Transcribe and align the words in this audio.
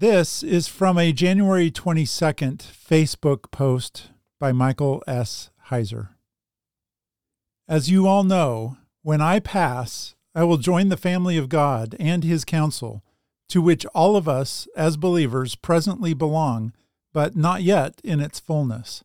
This 0.00 0.44
is 0.44 0.68
from 0.68 0.96
a 0.96 1.12
January 1.12 1.72
22nd 1.72 2.58
Facebook 2.58 3.50
post 3.50 4.10
by 4.38 4.52
Michael 4.52 5.02
S. 5.08 5.50
Heiser. 5.70 6.10
As 7.66 7.90
you 7.90 8.06
all 8.06 8.22
know, 8.22 8.76
when 9.02 9.20
I 9.20 9.40
pass, 9.40 10.14
I 10.36 10.44
will 10.44 10.58
join 10.58 10.88
the 10.88 10.96
family 10.96 11.36
of 11.36 11.48
God 11.48 11.96
and 11.98 12.22
his 12.22 12.44
council, 12.44 13.02
to 13.48 13.60
which 13.60 13.84
all 13.86 14.14
of 14.14 14.28
us 14.28 14.68
as 14.76 14.96
believers 14.96 15.56
presently 15.56 16.14
belong, 16.14 16.72
but 17.12 17.34
not 17.34 17.64
yet 17.64 18.00
in 18.04 18.20
its 18.20 18.38
fullness. 18.38 19.02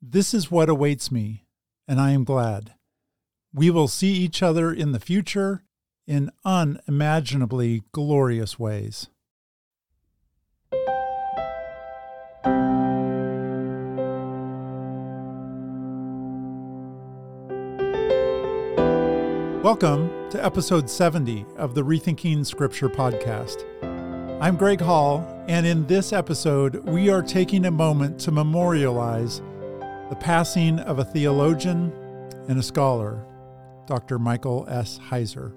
This 0.00 0.32
is 0.32 0.48
what 0.48 0.68
awaits 0.68 1.10
me, 1.10 1.44
and 1.88 2.00
I 2.00 2.12
am 2.12 2.22
glad. 2.22 2.74
We 3.52 3.68
will 3.68 3.88
see 3.88 4.12
each 4.12 4.44
other 4.44 4.72
in 4.72 4.92
the 4.92 5.00
future 5.00 5.64
in 6.06 6.30
unimaginably 6.44 7.82
glorious 7.90 8.60
ways. 8.60 9.08
Welcome 19.68 20.30
to 20.30 20.42
episode 20.42 20.88
70 20.88 21.44
of 21.58 21.74
the 21.74 21.82
Rethinking 21.82 22.46
Scripture 22.46 22.88
podcast. 22.88 23.66
I'm 24.40 24.56
Greg 24.56 24.80
Hall, 24.80 25.44
and 25.46 25.66
in 25.66 25.86
this 25.86 26.14
episode, 26.14 26.76
we 26.86 27.10
are 27.10 27.20
taking 27.20 27.66
a 27.66 27.70
moment 27.70 28.18
to 28.20 28.32
memorialize 28.32 29.42
the 30.08 30.16
passing 30.18 30.78
of 30.78 31.00
a 31.00 31.04
theologian 31.04 31.92
and 32.48 32.58
a 32.58 32.62
scholar, 32.62 33.22
Dr. 33.86 34.18
Michael 34.18 34.64
S. 34.70 34.98
Heiser. 35.10 35.52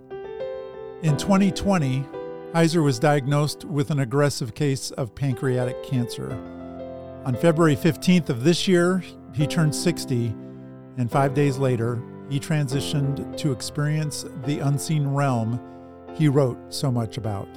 In 1.03 1.15
2020, 1.15 2.05
Heiser 2.53 2.83
was 2.83 2.99
diagnosed 2.99 3.63
with 3.63 3.91
an 3.91 3.99
aggressive 4.01 4.53
case 4.53 4.91
of 4.91 5.15
pancreatic 5.15 5.81
cancer. 5.85 6.33
On 7.23 7.33
February 7.33 7.77
15th 7.77 8.27
of 8.27 8.43
this 8.43 8.67
year, 8.67 9.05
he 9.33 9.47
turned 9.47 9.73
60, 9.73 10.35
and 10.97 11.09
five 11.09 11.33
days 11.33 11.57
later, 11.57 12.03
he 12.31 12.39
transitioned 12.39 13.35
to 13.35 13.51
experience 13.51 14.23
the 14.45 14.59
unseen 14.59 15.05
realm 15.05 15.59
he 16.13 16.29
wrote 16.29 16.57
so 16.73 16.89
much 16.89 17.17
about. 17.17 17.47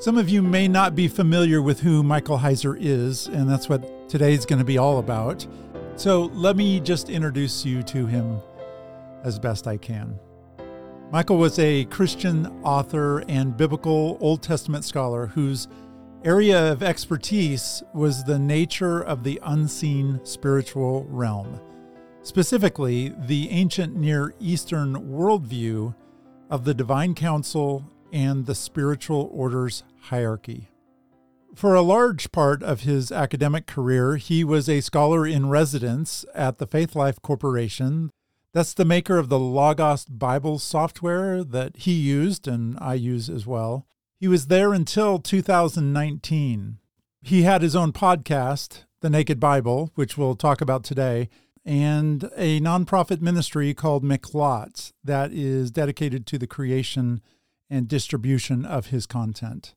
Some 0.00 0.18
of 0.18 0.28
you 0.28 0.42
may 0.42 0.66
not 0.66 0.96
be 0.96 1.06
familiar 1.06 1.62
with 1.62 1.78
who 1.78 2.02
Michael 2.02 2.38
Heiser 2.38 2.76
is, 2.76 3.28
and 3.28 3.48
that's 3.48 3.68
what 3.68 4.08
today's 4.08 4.44
going 4.44 4.58
to 4.58 4.64
be 4.64 4.78
all 4.78 4.98
about. 4.98 5.46
So 5.94 6.24
let 6.34 6.56
me 6.56 6.80
just 6.80 7.08
introduce 7.08 7.64
you 7.64 7.84
to 7.84 8.06
him 8.06 8.40
as 9.22 9.38
best 9.38 9.68
I 9.68 9.76
can. 9.76 10.18
Michael 11.12 11.38
was 11.38 11.56
a 11.60 11.84
Christian 11.84 12.46
author 12.64 13.20
and 13.28 13.56
biblical 13.56 14.18
Old 14.20 14.42
Testament 14.42 14.84
scholar 14.84 15.26
whose 15.26 15.68
area 16.24 16.72
of 16.72 16.82
expertise 16.82 17.84
was 17.94 18.24
the 18.24 18.40
nature 18.40 19.00
of 19.00 19.22
the 19.22 19.38
unseen 19.44 20.20
spiritual 20.24 21.04
realm 21.04 21.60
specifically 22.22 23.14
the 23.26 23.50
ancient 23.50 23.96
Near 23.96 24.34
Eastern 24.40 24.94
worldview 25.10 25.94
of 26.50 26.64
the 26.64 26.74
divine 26.74 27.14
council 27.14 27.84
and 28.12 28.46
the 28.46 28.54
spiritual 28.54 29.30
order's 29.32 29.84
hierarchy. 30.00 30.68
For 31.54 31.74
a 31.74 31.82
large 31.82 32.30
part 32.30 32.62
of 32.62 32.82
his 32.82 33.10
academic 33.10 33.66
career, 33.66 34.16
he 34.16 34.44
was 34.44 34.68
a 34.68 34.80
scholar 34.80 35.26
in 35.26 35.48
residence 35.48 36.24
at 36.34 36.58
the 36.58 36.66
Faithlife 36.66 37.20
Corporation. 37.22 38.10
That's 38.52 38.74
the 38.74 38.84
maker 38.84 39.18
of 39.18 39.28
the 39.28 39.38
Logos 39.38 40.04
Bible 40.04 40.58
software 40.58 41.42
that 41.42 41.78
he 41.78 41.92
used 41.92 42.46
and 42.46 42.78
I 42.80 42.94
use 42.94 43.28
as 43.28 43.46
well. 43.46 43.86
He 44.20 44.28
was 44.28 44.46
there 44.46 44.72
until 44.72 45.18
2019. 45.18 46.78
He 47.22 47.42
had 47.42 47.62
his 47.62 47.76
own 47.76 47.92
podcast, 47.92 48.84
The 49.00 49.10
Naked 49.10 49.40
Bible, 49.40 49.90
which 49.96 50.16
we'll 50.16 50.36
talk 50.36 50.60
about 50.60 50.84
today, 50.84 51.28
and 51.64 52.30
a 52.36 52.60
nonprofit 52.60 53.20
ministry 53.20 53.74
called 53.74 54.04
MIQLAT 54.04 54.92
that 55.04 55.32
is 55.32 55.70
dedicated 55.70 56.26
to 56.26 56.38
the 56.38 56.46
creation 56.46 57.20
and 57.70 57.88
distribution 57.88 58.64
of 58.64 58.86
his 58.86 59.06
content. 59.06 59.74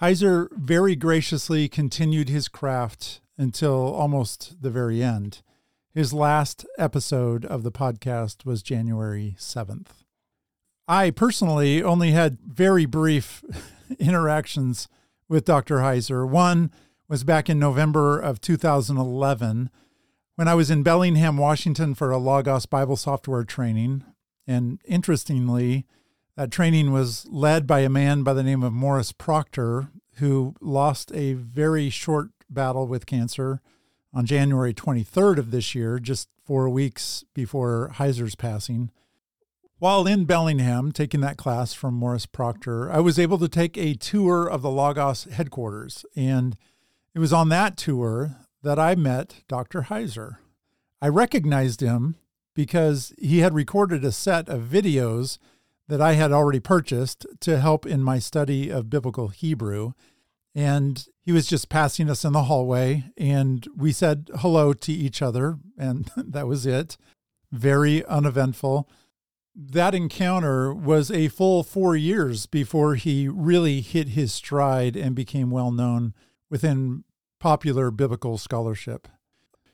Heiser 0.00 0.48
very 0.52 0.96
graciously 0.96 1.68
continued 1.68 2.28
his 2.28 2.48
craft 2.48 3.20
until 3.38 3.92
almost 3.94 4.60
the 4.60 4.70
very 4.70 5.02
end. 5.02 5.42
His 5.92 6.12
last 6.12 6.66
episode 6.76 7.44
of 7.44 7.62
the 7.62 7.70
podcast 7.70 8.44
was 8.44 8.62
January 8.62 9.36
7th. 9.38 10.04
I 10.88 11.10
personally 11.10 11.82
only 11.82 12.10
had 12.10 12.38
very 12.40 12.84
brief 12.84 13.44
interactions 13.98 14.88
with 15.28 15.44
Dr. 15.44 15.78
Heiser. 15.78 16.28
One 16.28 16.70
was 17.08 17.24
back 17.24 17.48
in 17.48 17.58
November 17.58 18.18
of 18.18 18.40
2011 18.40 19.70
when 20.36 20.48
I 20.48 20.54
was 20.54 20.70
in 20.70 20.82
Bellingham, 20.82 21.36
Washington 21.36 21.94
for 21.94 22.10
a 22.10 22.18
Logos 22.18 22.66
Bible 22.66 22.96
software 22.96 23.44
training. 23.44 24.04
And 24.46 24.80
interestingly, 24.84 25.86
that 26.36 26.50
training 26.50 26.92
was 26.92 27.26
led 27.30 27.66
by 27.66 27.80
a 27.80 27.88
man 27.88 28.22
by 28.22 28.34
the 28.34 28.42
name 28.42 28.62
of 28.62 28.72
Morris 28.72 29.12
Proctor, 29.12 29.88
who 30.16 30.54
lost 30.60 31.12
a 31.14 31.34
very 31.34 31.88
short 31.88 32.30
battle 32.50 32.86
with 32.86 33.06
cancer 33.06 33.60
on 34.12 34.26
January 34.26 34.74
23rd 34.74 35.38
of 35.38 35.50
this 35.50 35.74
year, 35.74 35.98
just 35.98 36.28
four 36.44 36.68
weeks 36.68 37.24
before 37.34 37.90
Heiser's 37.94 38.34
passing. 38.34 38.90
While 39.78 40.06
in 40.06 40.24
Bellingham 40.24 40.92
taking 40.92 41.20
that 41.20 41.36
class 41.36 41.74
from 41.74 41.94
Morris 41.94 42.26
Proctor, 42.26 42.90
I 42.90 43.00
was 43.00 43.18
able 43.18 43.38
to 43.38 43.48
take 43.48 43.76
a 43.76 43.94
tour 43.94 44.46
of 44.46 44.62
the 44.62 44.70
Logos 44.70 45.24
headquarters. 45.24 46.04
And 46.16 46.56
it 47.14 47.18
was 47.18 47.32
on 47.32 47.48
that 47.50 47.76
tour 47.76 48.36
that 48.64 48.78
I 48.78 48.94
met 48.94 49.42
Dr. 49.46 49.82
Heiser. 49.82 50.38
I 51.00 51.08
recognized 51.08 51.80
him 51.80 52.16
because 52.54 53.12
he 53.18 53.40
had 53.40 53.54
recorded 53.54 54.04
a 54.04 54.12
set 54.12 54.48
of 54.48 54.62
videos 54.62 55.38
that 55.86 56.00
I 56.00 56.14
had 56.14 56.32
already 56.32 56.60
purchased 56.60 57.26
to 57.40 57.60
help 57.60 57.84
in 57.84 58.02
my 58.02 58.18
study 58.18 58.70
of 58.70 58.88
biblical 58.88 59.28
Hebrew. 59.28 59.92
And 60.54 61.06
he 61.20 61.30
was 61.30 61.46
just 61.46 61.68
passing 61.68 62.08
us 62.08 62.24
in 62.24 62.32
the 62.32 62.44
hallway, 62.44 63.04
and 63.18 63.66
we 63.76 63.92
said 63.92 64.30
hello 64.36 64.72
to 64.72 64.92
each 64.92 65.20
other, 65.20 65.58
and 65.76 66.10
that 66.16 66.46
was 66.46 66.64
it. 66.64 66.96
Very 67.52 68.04
uneventful. 68.06 68.88
That 69.54 69.94
encounter 69.94 70.72
was 70.72 71.10
a 71.10 71.28
full 71.28 71.64
four 71.64 71.96
years 71.96 72.46
before 72.46 72.94
he 72.94 73.28
really 73.28 73.82
hit 73.82 74.10
his 74.10 74.32
stride 74.32 74.96
and 74.96 75.14
became 75.14 75.50
well 75.50 75.70
known 75.70 76.14
within 76.48 77.04
popular 77.44 77.90
biblical 77.90 78.38
scholarship. 78.38 79.06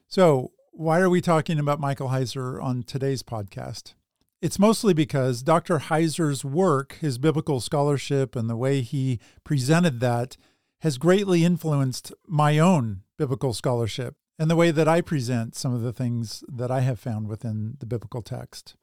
So, 0.08 0.50
why 0.72 0.98
are 0.98 1.08
we 1.08 1.20
talking 1.20 1.56
about 1.60 1.78
Michael 1.78 2.08
Heiser 2.08 2.60
on 2.60 2.82
today's 2.82 3.22
podcast? 3.22 3.94
It's 4.42 4.58
mostly 4.58 4.92
because 4.92 5.44
Dr. 5.44 5.78
Heiser's 5.78 6.44
work, 6.44 6.98
his 7.00 7.16
biblical 7.16 7.60
scholarship, 7.60 8.34
and 8.34 8.50
the 8.50 8.56
way 8.56 8.80
he 8.80 9.20
presented 9.44 10.00
that 10.00 10.36
has 10.80 10.98
greatly 10.98 11.44
influenced 11.44 12.12
my 12.26 12.58
own 12.58 13.02
biblical 13.16 13.54
scholarship 13.54 14.16
and 14.36 14.50
the 14.50 14.56
way 14.56 14.72
that 14.72 14.88
I 14.88 15.00
present 15.00 15.54
some 15.54 15.72
of 15.72 15.82
the 15.82 15.92
things 15.92 16.42
that 16.48 16.72
I 16.72 16.80
have 16.80 16.98
found 16.98 17.28
within 17.28 17.76
the 17.78 17.86
biblical 17.86 18.20
text. 18.20 18.74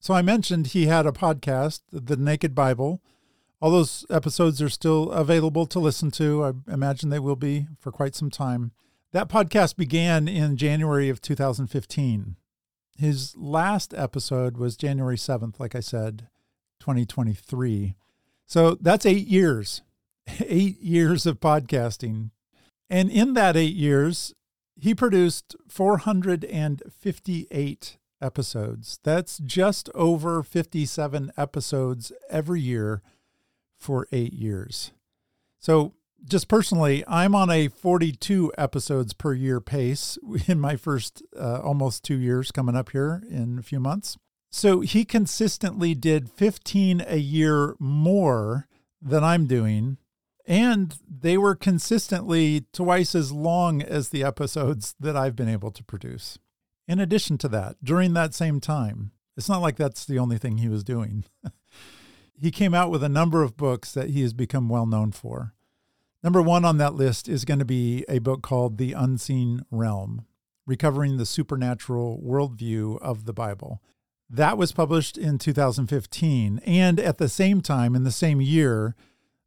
So 0.00 0.14
I 0.14 0.22
mentioned 0.22 0.68
he 0.68 0.86
had 0.86 1.06
a 1.06 1.12
podcast, 1.12 1.82
The 1.92 2.16
Naked 2.16 2.54
Bible, 2.54 3.02
all 3.64 3.70
those 3.70 4.04
episodes 4.10 4.60
are 4.60 4.68
still 4.68 5.10
available 5.12 5.64
to 5.64 5.78
listen 5.78 6.10
to. 6.10 6.44
I 6.44 6.52
imagine 6.70 7.08
they 7.08 7.18
will 7.18 7.34
be 7.34 7.66
for 7.80 7.90
quite 7.90 8.14
some 8.14 8.28
time. 8.28 8.72
That 9.12 9.30
podcast 9.30 9.76
began 9.76 10.28
in 10.28 10.58
January 10.58 11.08
of 11.08 11.22
2015. 11.22 12.36
His 12.98 13.34
last 13.38 13.94
episode 13.94 14.58
was 14.58 14.76
January 14.76 15.16
7th, 15.16 15.58
like 15.58 15.74
I 15.74 15.80
said, 15.80 16.28
2023. 16.80 17.94
So 18.46 18.76
that's 18.82 19.06
eight 19.06 19.28
years, 19.28 19.80
eight 20.46 20.78
years 20.82 21.24
of 21.24 21.40
podcasting. 21.40 22.32
And 22.90 23.10
in 23.10 23.32
that 23.32 23.56
eight 23.56 23.76
years, 23.76 24.34
he 24.76 24.94
produced 24.94 25.56
458 25.68 27.96
episodes. 28.20 28.98
That's 29.02 29.38
just 29.38 29.88
over 29.94 30.42
57 30.42 31.32
episodes 31.38 32.12
every 32.28 32.60
year 32.60 33.00
for 33.84 34.08
eight 34.10 34.32
years. 34.32 34.92
So, 35.60 35.92
just 36.26 36.48
personally, 36.48 37.04
I'm 37.06 37.34
on 37.34 37.50
a 37.50 37.68
42 37.68 38.50
episodes 38.56 39.12
per 39.12 39.34
year 39.34 39.60
pace 39.60 40.18
in 40.48 40.58
my 40.58 40.76
first 40.76 41.22
uh, 41.38 41.60
almost 41.60 42.02
two 42.02 42.18
years 42.18 42.50
coming 42.50 42.74
up 42.74 42.90
here 42.90 43.22
in 43.30 43.58
a 43.58 43.62
few 43.62 43.78
months. 43.78 44.16
So, 44.50 44.80
he 44.80 45.04
consistently 45.04 45.94
did 45.94 46.30
15 46.30 47.04
a 47.06 47.18
year 47.18 47.76
more 47.78 48.68
than 49.02 49.22
I'm 49.22 49.46
doing. 49.46 49.98
And 50.46 50.94
they 51.08 51.38
were 51.38 51.54
consistently 51.54 52.66
twice 52.72 53.14
as 53.14 53.32
long 53.32 53.82
as 53.82 54.08
the 54.08 54.24
episodes 54.24 54.94
that 55.00 55.16
I've 55.16 55.36
been 55.36 55.48
able 55.48 55.70
to 55.70 55.84
produce. 55.84 56.38
In 56.86 57.00
addition 57.00 57.38
to 57.38 57.48
that, 57.48 57.76
during 57.82 58.12
that 58.12 58.34
same 58.34 58.60
time, 58.60 59.12
it's 59.36 59.48
not 59.48 59.62
like 59.62 59.76
that's 59.76 60.04
the 60.04 60.18
only 60.18 60.38
thing 60.38 60.58
he 60.58 60.68
was 60.68 60.84
doing. 60.84 61.24
he 62.40 62.50
came 62.50 62.74
out 62.74 62.90
with 62.90 63.02
a 63.02 63.08
number 63.08 63.42
of 63.42 63.56
books 63.56 63.92
that 63.92 64.10
he 64.10 64.22
has 64.22 64.32
become 64.32 64.68
well 64.68 64.86
known 64.86 65.12
for. 65.12 65.54
Number 66.22 66.40
one 66.40 66.64
on 66.64 66.78
that 66.78 66.94
list 66.94 67.28
is 67.28 67.44
going 67.44 67.58
to 67.58 67.64
be 67.64 68.04
a 68.08 68.18
book 68.18 68.42
called 68.42 68.78
The 68.78 68.92
Unseen 68.92 69.64
Realm 69.70 70.24
Recovering 70.66 71.18
the 71.18 71.26
Supernatural 71.26 72.22
Worldview 72.24 72.98
of 73.02 73.26
the 73.26 73.34
Bible. 73.34 73.82
That 74.30 74.56
was 74.56 74.72
published 74.72 75.18
in 75.18 75.38
2015. 75.38 76.60
And 76.64 76.98
at 76.98 77.18
the 77.18 77.28
same 77.28 77.60
time, 77.60 77.94
in 77.94 78.04
the 78.04 78.10
same 78.10 78.40
year, 78.40 78.94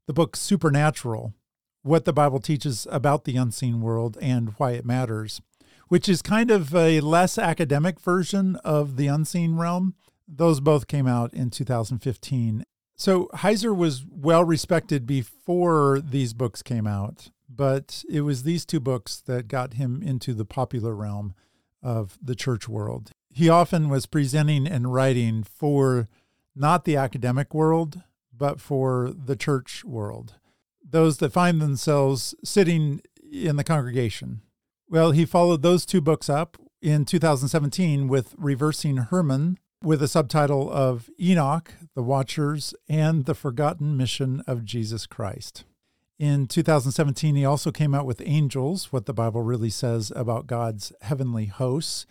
the 0.05 0.13
book 0.13 0.35
Supernatural 0.35 1.33
What 1.81 2.05
the 2.05 2.13
Bible 2.13 2.39
Teaches 2.39 2.85
About 2.91 3.23
the 3.23 3.37
Unseen 3.37 3.81
World 3.81 4.17
and 4.21 4.49
Why 4.57 4.71
It 4.73 4.85
Matters, 4.85 5.41
which 5.87 6.07
is 6.07 6.21
kind 6.21 6.51
of 6.51 6.75
a 6.75 7.01
less 7.01 7.39
academic 7.39 7.99
version 7.99 8.55
of 8.57 8.97
The 8.97 9.07
Unseen 9.07 9.55
Realm. 9.55 9.95
Those 10.27 10.59
both 10.59 10.87
came 10.87 11.07
out 11.07 11.33
in 11.33 11.49
2015. 11.49 12.63
So 12.97 13.29
Heiser 13.35 13.75
was 13.75 14.03
well 14.09 14.43
respected 14.43 15.05
before 15.05 16.01
these 16.03 16.33
books 16.33 16.63
came 16.63 16.87
out, 16.87 17.29
but 17.47 18.03
it 18.09 18.21
was 18.21 18.41
these 18.43 18.65
two 18.65 18.79
books 18.79 19.21
that 19.27 19.47
got 19.47 19.75
him 19.75 20.01
into 20.01 20.33
the 20.33 20.45
popular 20.45 20.95
realm 20.95 21.35
of 21.83 22.17
the 22.21 22.35
church 22.35 22.67
world. 22.67 23.11
He 23.29 23.49
often 23.49 23.89
was 23.89 24.07
presenting 24.07 24.65
and 24.65 24.91
writing 24.91 25.43
for 25.43 26.07
not 26.55 26.85
the 26.85 26.95
academic 26.95 27.53
world, 27.53 28.01
but 28.35 28.59
for 28.59 29.11
the 29.11 29.35
church 29.35 29.85
world, 29.85 30.35
those 30.83 31.17
that 31.17 31.31
find 31.33 31.61
themselves 31.61 32.33
sitting 32.43 33.01
in 33.31 33.57
the 33.57 33.63
congregation. 33.63 34.41
Well, 34.89 35.11
he 35.11 35.25
followed 35.25 35.61
those 35.61 35.85
two 35.85 36.01
books 36.01 36.29
up 36.29 36.57
in 36.81 37.05
2017 37.05 38.07
with 38.07 38.33
Reversing 38.37 38.97
Hermon, 38.97 39.59
with 39.83 40.01
a 40.01 40.07
subtitle 40.07 40.71
of 40.71 41.09
Enoch, 41.19 41.73
the 41.95 42.03
Watchers, 42.03 42.73
and 42.89 43.25
the 43.25 43.35
Forgotten 43.35 43.95
Mission 43.95 44.41
of 44.47 44.65
Jesus 44.65 45.05
Christ. 45.05 45.65
In 46.19 46.47
2017, 46.47 47.35
he 47.35 47.45
also 47.45 47.71
came 47.71 47.93
out 47.93 48.07
with 48.07 48.21
Angels, 48.25 48.91
what 48.91 49.05
the 49.05 49.13
Bible 49.13 49.43
really 49.43 49.69
says 49.69 50.11
about 50.15 50.47
God's 50.47 50.91
heavenly 51.01 51.45
hosts. 51.45 52.07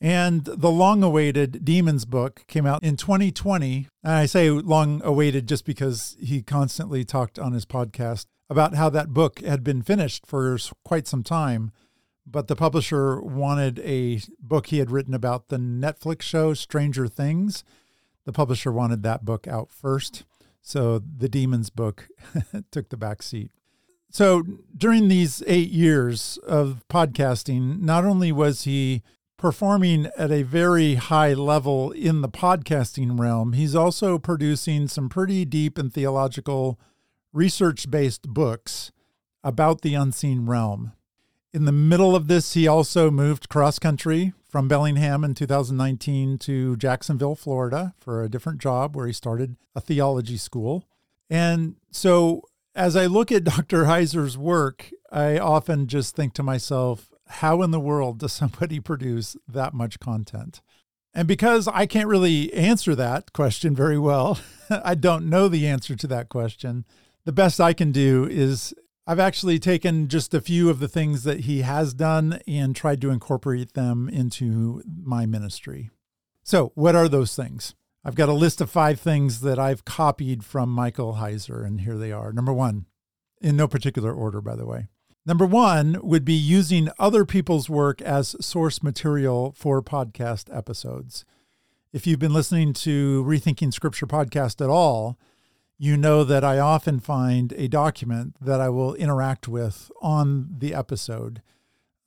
And 0.00 0.44
the 0.44 0.70
long 0.70 1.02
awaited 1.02 1.64
Demons 1.64 2.04
book 2.04 2.44
came 2.48 2.66
out 2.66 2.82
in 2.82 2.96
2020. 2.96 3.88
And 4.02 4.12
I 4.12 4.26
say 4.26 4.50
long 4.50 5.00
awaited 5.04 5.48
just 5.48 5.64
because 5.64 6.16
he 6.20 6.42
constantly 6.42 7.04
talked 7.04 7.38
on 7.38 7.52
his 7.52 7.64
podcast 7.64 8.26
about 8.50 8.74
how 8.74 8.90
that 8.90 9.12
book 9.12 9.40
had 9.40 9.62
been 9.62 9.82
finished 9.82 10.26
for 10.26 10.58
quite 10.84 11.06
some 11.06 11.22
time 11.22 11.70
but 12.30 12.48
the 12.48 12.56
publisher 12.56 13.20
wanted 13.20 13.78
a 13.80 14.20
book 14.40 14.66
he 14.68 14.78
had 14.78 14.90
written 14.90 15.14
about 15.14 15.48
the 15.48 15.56
Netflix 15.56 16.22
show 16.22 16.54
Stranger 16.54 17.06
Things. 17.06 17.64
The 18.24 18.32
publisher 18.32 18.70
wanted 18.72 19.02
that 19.02 19.24
book 19.24 19.46
out 19.46 19.70
first. 19.70 20.24
So 20.60 20.98
the 20.98 21.28
Demons 21.28 21.70
book 21.70 22.08
took 22.70 22.90
the 22.90 22.96
back 22.96 23.22
seat. 23.22 23.50
So 24.10 24.42
during 24.76 25.08
these 25.08 25.42
eight 25.46 25.70
years 25.70 26.38
of 26.46 26.82
podcasting, 26.88 27.80
not 27.80 28.04
only 28.04 28.32
was 28.32 28.64
he 28.64 29.02
performing 29.36 30.06
at 30.16 30.32
a 30.32 30.42
very 30.42 30.94
high 30.94 31.32
level 31.32 31.92
in 31.92 32.22
the 32.22 32.28
podcasting 32.28 33.18
realm, 33.18 33.52
he's 33.52 33.74
also 33.74 34.18
producing 34.18 34.88
some 34.88 35.08
pretty 35.08 35.44
deep 35.44 35.78
and 35.78 35.92
theological 35.92 36.78
research 37.32 37.90
based 37.90 38.22
books 38.28 38.90
about 39.44 39.82
the 39.82 39.94
unseen 39.94 40.46
realm. 40.46 40.92
In 41.52 41.64
the 41.64 41.72
middle 41.72 42.14
of 42.14 42.28
this, 42.28 42.52
he 42.52 42.68
also 42.68 43.10
moved 43.10 43.48
cross 43.48 43.78
country 43.78 44.34
from 44.48 44.68
Bellingham 44.68 45.24
in 45.24 45.34
2019 45.34 46.38
to 46.38 46.76
Jacksonville, 46.76 47.34
Florida 47.34 47.94
for 47.98 48.22
a 48.22 48.28
different 48.28 48.60
job 48.60 48.94
where 48.94 49.06
he 49.06 49.12
started 49.12 49.56
a 49.74 49.80
theology 49.80 50.36
school. 50.36 50.84
And 51.30 51.76
so 51.90 52.42
as 52.74 52.96
I 52.96 53.06
look 53.06 53.32
at 53.32 53.44
Dr. 53.56 53.84
Heiser's 53.84 54.36
work, 54.36 54.90
I 55.10 55.38
often 55.38 55.86
just 55.86 56.14
think 56.14 56.34
to 56.34 56.42
myself, 56.42 57.10
how 57.26 57.62
in 57.62 57.70
the 57.70 57.80
world 57.80 58.18
does 58.18 58.32
somebody 58.32 58.80
produce 58.80 59.36
that 59.46 59.74
much 59.74 60.00
content? 60.00 60.60
And 61.14 61.26
because 61.26 61.66
I 61.66 61.86
can't 61.86 62.08
really 62.08 62.52
answer 62.52 62.94
that 62.94 63.32
question 63.32 63.74
very 63.74 63.98
well, 63.98 64.38
I 64.70 64.94
don't 64.94 65.28
know 65.28 65.48
the 65.48 65.66
answer 65.66 65.96
to 65.96 66.06
that 66.08 66.28
question. 66.28 66.84
The 67.24 67.32
best 67.32 67.60
I 67.60 67.72
can 67.72 67.90
do 67.90 68.26
is 68.30 68.74
I've 69.10 69.18
actually 69.18 69.58
taken 69.58 70.08
just 70.08 70.34
a 70.34 70.40
few 70.42 70.68
of 70.68 70.80
the 70.80 70.86
things 70.86 71.22
that 71.22 71.40
he 71.40 71.62
has 71.62 71.94
done 71.94 72.40
and 72.46 72.76
tried 72.76 73.00
to 73.00 73.08
incorporate 73.08 73.72
them 73.72 74.06
into 74.06 74.82
my 75.02 75.24
ministry. 75.24 75.88
So, 76.42 76.72
what 76.74 76.94
are 76.94 77.08
those 77.08 77.34
things? 77.34 77.74
I've 78.04 78.14
got 78.14 78.28
a 78.28 78.34
list 78.34 78.60
of 78.60 78.68
five 78.68 79.00
things 79.00 79.40
that 79.40 79.58
I've 79.58 79.86
copied 79.86 80.44
from 80.44 80.68
Michael 80.68 81.14
Heiser, 81.14 81.64
and 81.64 81.80
here 81.80 81.96
they 81.96 82.12
are. 82.12 82.34
Number 82.34 82.52
one, 82.52 82.84
in 83.40 83.56
no 83.56 83.66
particular 83.66 84.12
order, 84.12 84.42
by 84.42 84.54
the 84.54 84.66
way. 84.66 84.88
Number 85.24 85.46
one 85.46 85.98
would 86.02 86.26
be 86.26 86.34
using 86.34 86.90
other 86.98 87.24
people's 87.24 87.70
work 87.70 88.02
as 88.02 88.36
source 88.44 88.82
material 88.82 89.54
for 89.56 89.80
podcast 89.80 90.54
episodes. 90.54 91.24
If 91.94 92.06
you've 92.06 92.18
been 92.18 92.34
listening 92.34 92.74
to 92.74 93.24
Rethinking 93.24 93.72
Scripture 93.72 94.06
podcast 94.06 94.62
at 94.62 94.68
all, 94.68 95.18
you 95.78 95.96
know 95.96 96.24
that 96.24 96.42
I 96.42 96.58
often 96.58 96.98
find 96.98 97.52
a 97.52 97.68
document 97.68 98.34
that 98.40 98.60
I 98.60 98.68
will 98.68 98.94
interact 98.94 99.46
with 99.46 99.90
on 100.02 100.56
the 100.58 100.74
episode. 100.74 101.40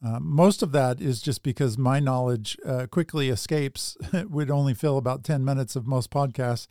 Uh, 0.03 0.19
most 0.19 0.61
of 0.61 0.73
that 0.73 0.99
is 0.99 1.21
just 1.21 1.41
because 1.41 1.77
my 1.77 1.99
knowledge 1.99 2.57
uh, 2.65 2.87
quickly 2.87 3.29
escapes. 3.29 3.97
it 4.13 4.29
would 4.29 4.51
only 4.51 4.73
fill 4.73 4.97
about 4.97 5.23
10 5.23 5.45
minutes 5.45 5.75
of 5.75 5.87
most 5.87 6.11
podcasts. 6.11 6.67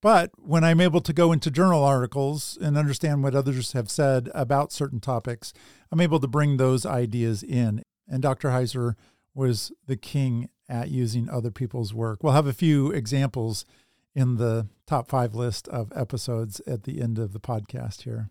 But 0.00 0.32
when 0.36 0.64
I'm 0.64 0.80
able 0.80 1.00
to 1.02 1.12
go 1.12 1.30
into 1.30 1.48
journal 1.48 1.84
articles 1.84 2.58
and 2.60 2.76
understand 2.76 3.22
what 3.22 3.36
others 3.36 3.70
have 3.72 3.88
said 3.88 4.28
about 4.34 4.72
certain 4.72 4.98
topics, 4.98 5.52
I'm 5.92 6.00
able 6.00 6.18
to 6.18 6.26
bring 6.26 6.56
those 6.56 6.84
ideas 6.84 7.44
in. 7.44 7.84
And 8.08 8.20
Dr. 8.20 8.48
Heiser 8.48 8.96
was 9.32 9.70
the 9.86 9.96
king 9.96 10.48
at 10.68 10.90
using 10.90 11.30
other 11.30 11.52
people's 11.52 11.94
work. 11.94 12.24
We'll 12.24 12.32
have 12.32 12.48
a 12.48 12.52
few 12.52 12.90
examples 12.90 13.64
in 14.14 14.36
the 14.36 14.68
top 14.86 15.08
five 15.08 15.34
list 15.34 15.68
of 15.68 15.92
episodes 15.94 16.60
at 16.66 16.84
the 16.84 17.00
end 17.00 17.18
of 17.18 17.32
the 17.32 17.40
podcast 17.40 18.02
here. 18.02 18.30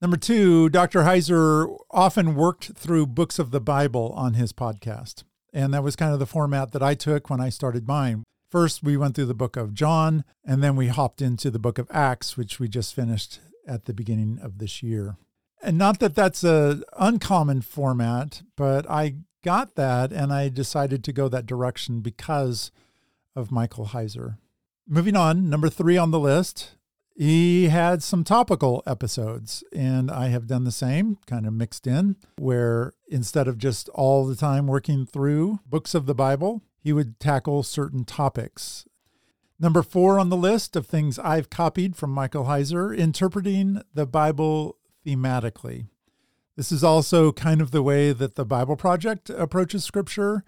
Number 0.00 0.16
two, 0.16 0.70
Dr. 0.70 1.02
Heiser 1.02 1.76
often 1.90 2.34
worked 2.34 2.72
through 2.74 3.06
books 3.06 3.38
of 3.38 3.50
the 3.50 3.60
Bible 3.60 4.12
on 4.16 4.34
his 4.34 4.52
podcast. 4.52 5.24
And 5.52 5.74
that 5.74 5.82
was 5.82 5.96
kind 5.96 6.12
of 6.12 6.18
the 6.18 6.26
format 6.26 6.72
that 6.72 6.82
I 6.82 6.94
took 6.94 7.28
when 7.28 7.40
I 7.40 7.50
started 7.50 7.86
mine. 7.86 8.24
First, 8.50 8.82
we 8.82 8.96
went 8.96 9.14
through 9.14 9.26
the 9.26 9.34
book 9.34 9.56
of 9.56 9.74
John, 9.74 10.24
and 10.44 10.62
then 10.62 10.74
we 10.74 10.88
hopped 10.88 11.20
into 11.20 11.50
the 11.50 11.58
book 11.58 11.78
of 11.78 11.86
Acts, 11.90 12.36
which 12.36 12.58
we 12.58 12.68
just 12.68 12.94
finished 12.94 13.40
at 13.66 13.84
the 13.84 13.92
beginning 13.92 14.38
of 14.42 14.58
this 14.58 14.82
year. 14.82 15.16
And 15.62 15.76
not 15.76 16.00
that 16.00 16.14
that's 16.14 16.42
a 16.42 16.82
uncommon 16.98 17.60
format, 17.60 18.42
but 18.56 18.88
I 18.90 19.16
got 19.44 19.74
that 19.74 20.12
and 20.12 20.32
I 20.32 20.48
decided 20.48 21.04
to 21.04 21.12
go 21.12 21.28
that 21.28 21.46
direction 21.46 22.00
because 22.00 22.70
of 23.36 23.52
Michael 23.52 23.86
Heiser. 23.86 24.38
Moving 24.92 25.14
on, 25.14 25.48
number 25.48 25.68
three 25.68 25.96
on 25.96 26.10
the 26.10 26.18
list, 26.18 26.72
he 27.14 27.68
had 27.68 28.02
some 28.02 28.24
topical 28.24 28.82
episodes, 28.88 29.62
and 29.72 30.10
I 30.10 30.30
have 30.30 30.48
done 30.48 30.64
the 30.64 30.72
same, 30.72 31.16
kind 31.26 31.46
of 31.46 31.52
mixed 31.52 31.86
in, 31.86 32.16
where 32.38 32.94
instead 33.08 33.46
of 33.46 33.56
just 33.56 33.88
all 33.90 34.26
the 34.26 34.34
time 34.34 34.66
working 34.66 35.06
through 35.06 35.60
books 35.64 35.94
of 35.94 36.06
the 36.06 36.14
Bible, 36.14 36.64
he 36.76 36.92
would 36.92 37.20
tackle 37.20 37.62
certain 37.62 38.04
topics. 38.04 38.84
Number 39.60 39.84
four 39.84 40.18
on 40.18 40.28
the 40.28 40.36
list 40.36 40.74
of 40.74 40.88
things 40.88 41.20
I've 41.20 41.50
copied 41.50 41.94
from 41.94 42.10
Michael 42.10 42.46
Heiser 42.46 42.92
interpreting 42.92 43.82
the 43.94 44.06
Bible 44.06 44.76
thematically. 45.06 45.86
This 46.56 46.72
is 46.72 46.82
also 46.82 47.30
kind 47.30 47.60
of 47.60 47.70
the 47.70 47.84
way 47.84 48.12
that 48.12 48.34
the 48.34 48.44
Bible 48.44 48.74
Project 48.74 49.30
approaches 49.30 49.84
scripture. 49.84 50.42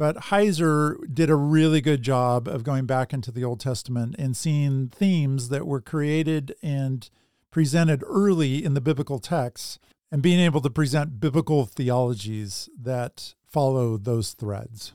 But 0.00 0.16
Heiser 0.16 0.96
did 1.12 1.28
a 1.28 1.36
really 1.36 1.82
good 1.82 2.00
job 2.00 2.48
of 2.48 2.64
going 2.64 2.86
back 2.86 3.12
into 3.12 3.30
the 3.30 3.44
Old 3.44 3.60
Testament 3.60 4.16
and 4.18 4.34
seeing 4.34 4.88
themes 4.88 5.50
that 5.50 5.66
were 5.66 5.82
created 5.82 6.54
and 6.62 7.10
presented 7.50 8.02
early 8.06 8.64
in 8.64 8.72
the 8.72 8.80
biblical 8.80 9.18
texts 9.18 9.78
and 10.10 10.22
being 10.22 10.40
able 10.40 10.62
to 10.62 10.70
present 10.70 11.20
biblical 11.20 11.66
theologies 11.66 12.70
that 12.80 13.34
follow 13.46 13.98
those 13.98 14.32
threads. 14.32 14.94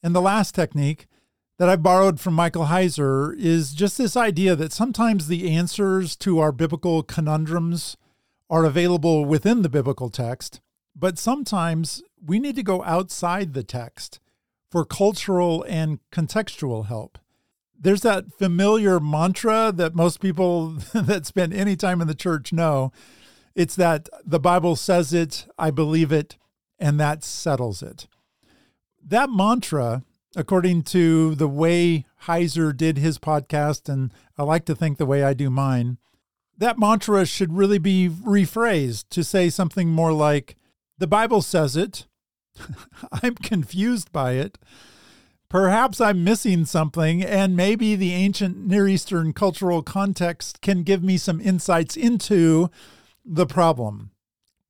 And 0.00 0.14
the 0.14 0.22
last 0.22 0.54
technique 0.54 1.08
that 1.58 1.68
I 1.68 1.74
borrowed 1.74 2.20
from 2.20 2.34
Michael 2.34 2.66
Heiser 2.66 3.36
is 3.36 3.74
just 3.74 3.98
this 3.98 4.16
idea 4.16 4.54
that 4.54 4.72
sometimes 4.72 5.26
the 5.26 5.50
answers 5.50 6.14
to 6.18 6.38
our 6.38 6.52
biblical 6.52 7.02
conundrums 7.02 7.96
are 8.48 8.64
available 8.64 9.24
within 9.24 9.62
the 9.62 9.68
biblical 9.68 10.08
text, 10.08 10.60
but 10.94 11.18
sometimes 11.18 12.02
we 12.24 12.38
need 12.38 12.56
to 12.56 12.62
go 12.62 12.82
outside 12.84 13.52
the 13.52 13.64
text 13.64 14.20
for 14.70 14.84
cultural 14.84 15.64
and 15.68 15.98
contextual 16.10 16.86
help. 16.86 17.18
There's 17.78 18.02
that 18.02 18.32
familiar 18.32 18.98
mantra 19.00 19.72
that 19.72 19.94
most 19.94 20.20
people 20.20 20.68
that 20.94 21.26
spend 21.26 21.52
any 21.52 21.76
time 21.76 22.00
in 22.00 22.08
the 22.08 22.14
church 22.14 22.52
know. 22.52 22.92
It's 23.54 23.76
that 23.76 24.08
the 24.24 24.40
Bible 24.40 24.74
says 24.74 25.12
it, 25.12 25.46
I 25.58 25.70
believe 25.70 26.10
it, 26.10 26.36
and 26.78 26.98
that 26.98 27.22
settles 27.22 27.82
it. 27.82 28.06
That 29.06 29.30
mantra, 29.30 30.02
according 30.34 30.82
to 30.84 31.34
the 31.34 31.48
way 31.48 32.06
Heiser 32.22 32.76
did 32.76 32.98
his 32.98 33.18
podcast, 33.18 33.88
and 33.88 34.12
I 34.38 34.42
like 34.42 34.64
to 34.66 34.74
think 34.74 34.98
the 34.98 35.06
way 35.06 35.22
I 35.22 35.34
do 35.34 35.50
mine, 35.50 35.98
that 36.56 36.78
mantra 36.78 37.26
should 37.26 37.52
really 37.52 37.78
be 37.78 38.08
rephrased 38.08 39.08
to 39.10 39.22
say 39.22 39.50
something 39.50 39.88
more 39.88 40.12
like 40.12 40.56
the 40.98 41.06
Bible 41.06 41.42
says 41.42 41.76
it. 41.76 42.06
I'm 43.22 43.34
confused 43.34 44.12
by 44.12 44.32
it. 44.32 44.58
Perhaps 45.48 46.00
I'm 46.00 46.24
missing 46.24 46.64
something, 46.64 47.22
and 47.22 47.56
maybe 47.56 47.94
the 47.94 48.12
ancient 48.12 48.66
Near 48.66 48.88
Eastern 48.88 49.32
cultural 49.32 49.82
context 49.82 50.60
can 50.60 50.82
give 50.82 51.02
me 51.02 51.16
some 51.16 51.40
insights 51.40 51.96
into 51.96 52.70
the 53.24 53.46
problem. 53.46 54.10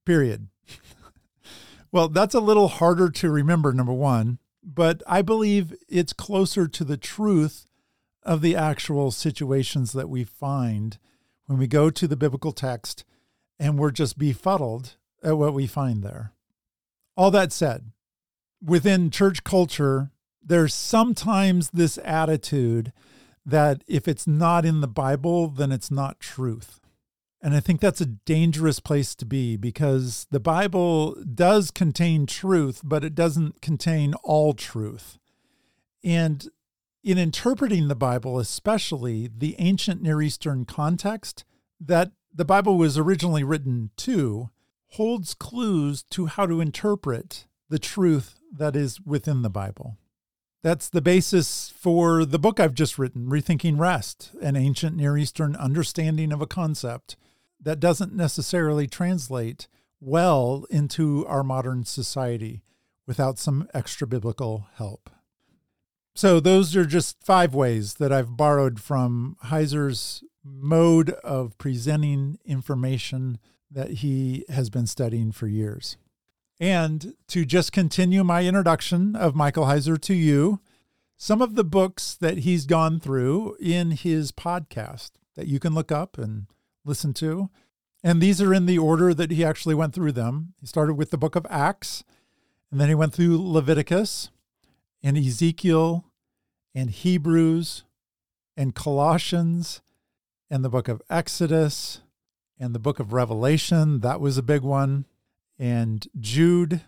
Period. 0.05 0.49
well, 1.93 2.09
that's 2.09 2.35
a 2.35 2.41
little 2.41 2.69
harder 2.69 3.09
to 3.11 3.31
remember, 3.31 3.73
number 3.73 3.95
one, 3.95 4.39
but 4.63 5.03
I 5.07 5.23
believe 5.23 5.75
it's 5.89 6.13
closer 6.13 6.69
to 6.69 6.85
the 6.85 6.99
truth 6.99 7.67
of 8.23 8.41
the 8.41 8.57
actual 8.57 9.11
situations 9.11 9.93
that 9.93 10.09
we 10.09 10.25
find 10.25 10.99
when 11.47 11.59
we 11.59 11.67
go 11.67 11.91
to 11.91 12.09
the 12.09 12.17
biblical 12.17 12.53
text 12.53 13.05
and 13.59 13.79
we're 13.79 13.91
just 13.91 14.19
befuddled 14.19 14.97
at 15.25 15.39
what 15.39 15.55
we 15.55 15.67
find 15.67 16.03
there. 16.03 16.33
All 17.17 17.31
that 17.31 17.53
said, 17.53 17.91
within 18.63 19.11
church 19.11 19.45
culture, 19.45 20.11
there's 20.43 20.75
sometimes 20.75 21.71
this 21.71 21.99
attitude 22.05 22.93
that 23.47 23.83
if 23.87 24.07
it's 24.07 24.27
not 24.27 24.65
in 24.65 24.81
the 24.81 24.89
Bible, 24.89 25.49
then 25.49 25.73
it's 25.73 25.91
not 25.91 26.21
truth. 26.21 26.81
And 27.43 27.55
I 27.55 27.61
think 27.61 27.81
that's 27.81 28.01
a 28.01 28.07
dangerous 28.07 28.81
place 28.81 29.15
to 29.17 29.27
be 29.27 29.57
because 29.57 30.27
the 30.31 30.41
Bible 30.41 31.15
does 31.35 31.71
contain 31.71 32.25
truth, 32.25 32.81
but 32.83 33.05
it 33.05 33.15
doesn't 33.15 33.61
contain 33.61 34.15
all 34.23 34.55
truth. 34.55 35.19
And 36.03 36.49
in 37.03 37.19
interpreting 37.19 37.89
the 37.89 37.95
Bible, 37.95 38.39
especially 38.39 39.29
the 39.29 39.57
ancient 39.59 40.01
Near 40.01 40.23
Eastern 40.23 40.65
context 40.65 41.45
that 41.79 42.13
the 42.33 42.47
Bible 42.47 42.79
was 42.79 42.97
originally 42.97 43.45
written 43.45 43.91
to, 43.99 44.49
holds 44.95 45.35
clues 45.35 46.05
to 46.05 46.27
how 46.27 46.47
to 46.47 46.61
interpret 46.61 47.47
the 47.69 47.81
truth 47.81 48.39
that 48.53 48.77
is 48.77 49.01
within 49.01 49.43
the 49.43 49.51
Bible. 49.51 49.97
That's 50.63 50.89
the 50.89 51.03
basis 51.03 51.73
for 51.77 52.25
the 52.25 52.39
book 52.39 52.61
I've 52.61 52.75
just 52.75 52.97
written, 52.97 53.29
Rethinking 53.29 53.79
Rest, 53.79 54.31
an 54.41 54.55
ancient 54.57 54.97
Near 54.97 55.19
Eastern 55.19 55.57
understanding 55.57 56.33
of 56.33 56.41
a 56.41 56.47
concept 56.47 57.17
that 57.61 57.81
doesn't 57.81 58.15
necessarily 58.15 58.87
translate 58.87 59.67
well 60.01 60.65
into 60.71 61.27
our 61.27 61.43
modern 61.43 61.85
society 61.85 62.63
without 63.07 63.39
some 63.39 63.69
extra 63.75 64.07
biblical 64.07 64.69
help. 64.77 65.11
So, 66.15 66.39
those 66.39 66.77
are 66.77 66.85
just 66.85 67.17
five 67.25 67.53
ways 67.53 67.95
that 67.95 68.13
I've 68.13 68.37
borrowed 68.37 68.81
from 68.81 69.37
Heiser's 69.47 70.23
mode 70.45 71.11
of 71.11 71.59
presenting 71.59 72.39
information 72.45 73.39
that 73.75 73.91
he 73.91 74.45
has 74.49 74.71
been 74.71 74.87
studying 74.87 75.33
for 75.33 75.47
years. 75.47 75.97
And 76.61 77.15
to 77.29 77.45
just 77.45 77.73
continue 77.73 78.23
my 78.23 78.45
introduction 78.45 79.17
of 79.17 79.35
Michael 79.35 79.65
Heiser 79.65 80.01
to 80.03 80.15
you, 80.15 80.61
some 81.17 81.43
of 81.43 81.57
the 81.57 81.65
books 81.65 82.15
that 82.15 82.39
he's 82.39 82.67
gone 82.67 83.01
through 83.01 83.57
in 83.61 83.91
his 83.91 84.31
podcast 84.31 85.13
that 85.35 85.49
you 85.49 85.59
can 85.59 85.75
look 85.75 85.91
up 85.91 86.17
and 86.17 86.47
listen 86.85 87.13
to. 87.15 87.51
And 88.03 88.21
these 88.21 88.41
are 88.41 88.55
in 88.55 88.67
the 88.67 88.79
order 88.79 89.13
that 89.13 89.31
he 89.31 89.45
actually 89.45 89.75
went 89.75 89.95
through 89.95 90.13
them. 90.13 90.55
He 90.61 90.67
started 90.67 90.95
with 90.95 91.11
the 91.11 91.19
book 91.19 91.35
of 91.35 91.47
Acts, 91.51 92.05
and 92.71 92.81
then 92.81 92.89
he 92.89 92.95
went 92.95 93.15
through 93.15 93.39
Leviticus 93.41 94.31
and 95.03 95.17
Ezekiel 95.17 96.05
and 96.75 96.91
Hebrews 96.91 97.85
and 98.57 98.75
Colossians 98.75 99.81
and 100.51 100.65
the 100.65 100.69
book 100.69 100.87
of 100.87 101.03
Exodus 101.11 102.01
and 102.59 102.75
the 102.75 102.79
book 102.79 103.01
of 103.01 103.13
Revelation. 103.13 104.01
That 104.01 104.21
was 104.21 104.39
a 104.39 104.43
big 104.43 104.63
one 104.63 105.07
and 105.59 106.07
Jude. 106.19 106.83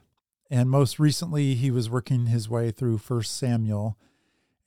And 0.50 0.70
most 0.70 0.98
recently, 0.98 1.54
he 1.54 1.70
was 1.70 1.90
working 1.90 2.26
his 2.26 2.48
way 2.48 2.70
through 2.70 2.98
First 2.98 3.36
Samuel. 3.36 3.96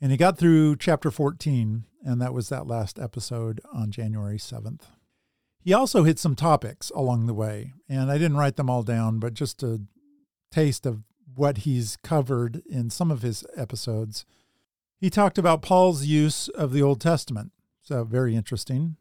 And 0.02 0.12
he 0.12 0.18
got 0.18 0.38
through 0.38 0.78
chapter 0.78 1.12
14, 1.12 1.86
and 2.04 2.22
that 2.22 2.34
was 2.34 2.50
that 2.50 2.68
last 2.68 3.00
episode 3.00 3.62
on 3.74 3.92
January 3.92 4.38
7th. 4.38 4.82
He 5.62 5.74
also 5.74 6.04
hit 6.04 6.20
some 6.20 6.36
topics 6.36 6.90
along 6.96 7.26
the 7.26 7.34
way, 7.34 7.74
and 7.88 8.10
I 8.10 8.18
didn't 8.18 8.38
write 8.38 8.56
them 8.56 8.70
all 8.70 8.84
down, 8.84 9.20
but 9.20 9.34
just 9.34 9.62
a 9.62 9.82
taste 10.52 10.86
of 10.86 11.04
what 11.36 11.60
he's 11.60 11.98
covered 11.98 12.62
in 12.70 12.90
some 12.90 13.12
of 13.12 13.22
his 13.22 13.44
episodes. 13.56 14.26
He 14.98 15.10
talked 15.10 15.38
about 15.38 15.62
Paul's 15.62 16.06
use 16.06 16.48
of 16.50 16.72
the 16.72 16.82
Old 16.82 17.02
Testament. 17.02 17.52
So, 17.82 18.04
very 18.04 18.36
interesting. 18.36 18.96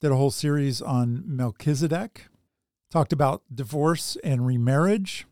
Did 0.00 0.12
a 0.12 0.16
whole 0.16 0.30
series 0.30 0.82
on 0.82 1.22
Melchizedek, 1.24 2.26
talked 2.90 3.12
about 3.12 3.42
divorce 3.54 4.16
and 4.22 4.46
remarriage, 4.46 5.26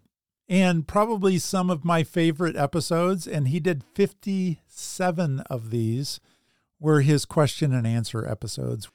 and 0.48 0.86
probably 0.86 1.38
some 1.38 1.68
of 1.68 1.84
my 1.84 2.02
favorite 2.02 2.56
episodes. 2.56 3.26
And 3.26 3.48
he 3.48 3.60
did 3.60 3.84
57 3.94 5.40
of 5.40 5.70
these 5.70 6.20
were 6.80 7.02
his 7.02 7.24
question 7.24 7.74
and 7.74 7.86
answer 7.86 8.26
episodes. 8.26 8.88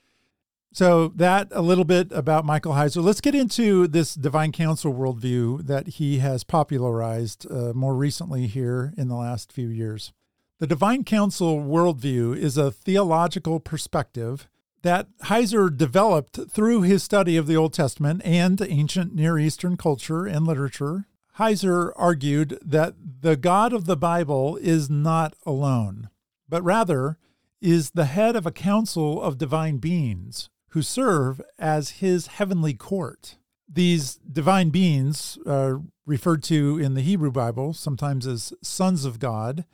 So, 0.72 1.08
that 1.16 1.48
a 1.52 1.62
little 1.62 1.84
bit 1.84 2.12
about 2.12 2.46
Michael 2.46 2.74
Heiser. 2.74 3.04
Let's 3.04 3.22
get 3.22 3.34
into 3.34 3.88
this 3.88 4.14
divine 4.14 4.52
council 4.52 4.94
worldview 4.94 5.66
that 5.66 5.88
he 5.88 6.20
has 6.20 6.44
popularized 6.44 7.48
uh, 7.50 7.74
more 7.74 7.96
recently 7.96 8.46
here 8.46 8.94
in 8.96 9.08
the 9.08 9.16
last 9.16 9.52
few 9.52 9.68
years. 9.68 10.14
The 10.60 10.68
divine 10.68 11.04
council 11.04 11.60
worldview 11.60 12.38
is 12.38 12.56
a 12.56 12.72
theological 12.72 13.60
perspective 13.60 14.48
that 14.82 15.08
Heiser 15.24 15.76
developed 15.76 16.40
through 16.50 16.82
his 16.84 17.04
study 17.04 17.38
of 17.38 17.48
the 17.48 17.56
Old 17.56 17.74
Testament 17.74 18.22
and 18.24 18.62
ancient 18.62 19.14
Near 19.14 19.38
Eastern 19.38 19.78
culture 19.78 20.26
and 20.26 20.46
literature. 20.46 21.06
Heiser 21.38 21.92
argued 21.96 22.60
that 22.64 22.96
the 23.22 23.36
God 23.36 23.74
of 23.74 23.86
the 23.86 23.98
Bible 23.98 24.58
is 24.58 24.90
not 24.90 25.36
alone, 25.46 26.10
but 26.48 26.64
rather 26.64 27.18
is 27.62 27.92
the 27.92 28.06
head 28.06 28.36
of 28.36 28.46
a 28.46 28.52
council 28.52 29.22
of 29.22 29.38
divine 29.38 29.78
beings 29.78 30.50
who 30.70 30.82
serve 30.82 31.42
as 31.58 31.92
his 31.92 32.28
heavenly 32.28 32.74
court. 32.74 33.38
These 33.68 34.16
divine 34.16 34.70
beings 34.70 35.38
are 35.46 35.82
referred 36.06 36.44
to 36.44 36.80
in 36.80 36.94
the 36.94 37.02
Hebrew 37.02 37.32
Bible 37.32 37.74
sometimes 37.74 38.26
as 38.26 38.54
sons 38.62 39.06
of 39.06 39.20
God 39.20 39.66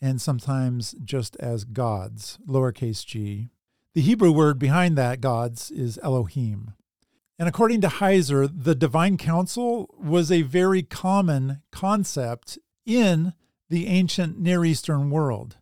and 0.00 0.20
sometimes 0.20 0.94
just 1.04 1.36
as 1.36 1.64
gods, 1.64 2.38
lowercase 2.46 3.04
g, 3.04 3.50
the 3.96 4.02
Hebrew 4.02 4.30
word 4.30 4.58
behind 4.58 4.98
that 4.98 5.22
gods 5.22 5.70
is 5.70 5.98
Elohim. 6.02 6.74
And 7.38 7.48
according 7.48 7.80
to 7.80 7.88
Heiser, 7.88 8.46
the 8.46 8.74
divine 8.74 9.16
council 9.16 9.88
was 9.98 10.30
a 10.30 10.42
very 10.42 10.82
common 10.82 11.62
concept 11.72 12.58
in 12.84 13.32
the 13.70 13.86
ancient 13.86 14.38
Near 14.38 14.66
Eastern 14.66 15.08
world. 15.08 15.56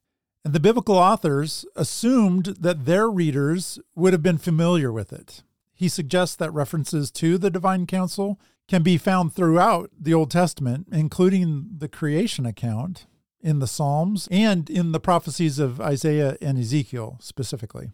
And 0.44 0.52
the 0.52 0.58
biblical 0.58 0.96
authors 0.96 1.64
assumed 1.76 2.56
that 2.58 2.86
their 2.86 3.08
readers 3.08 3.78
would 3.94 4.12
have 4.12 4.22
been 4.22 4.38
familiar 4.38 4.90
with 4.90 5.12
it. 5.12 5.44
He 5.72 5.88
suggests 5.88 6.34
that 6.34 6.52
references 6.52 7.12
to 7.12 7.38
the 7.38 7.50
divine 7.50 7.86
council 7.86 8.40
can 8.66 8.82
be 8.82 8.98
found 8.98 9.32
throughout 9.32 9.90
the 9.96 10.12
Old 10.12 10.32
Testament, 10.32 10.88
including 10.90 11.66
the 11.78 11.88
creation 11.88 12.46
account 12.46 13.06
in 13.40 13.60
the 13.60 13.68
Psalms 13.68 14.26
and 14.32 14.68
in 14.68 14.90
the 14.90 14.98
prophecies 14.98 15.60
of 15.60 15.80
Isaiah 15.80 16.36
and 16.42 16.58
Ezekiel 16.58 17.18
specifically. 17.20 17.92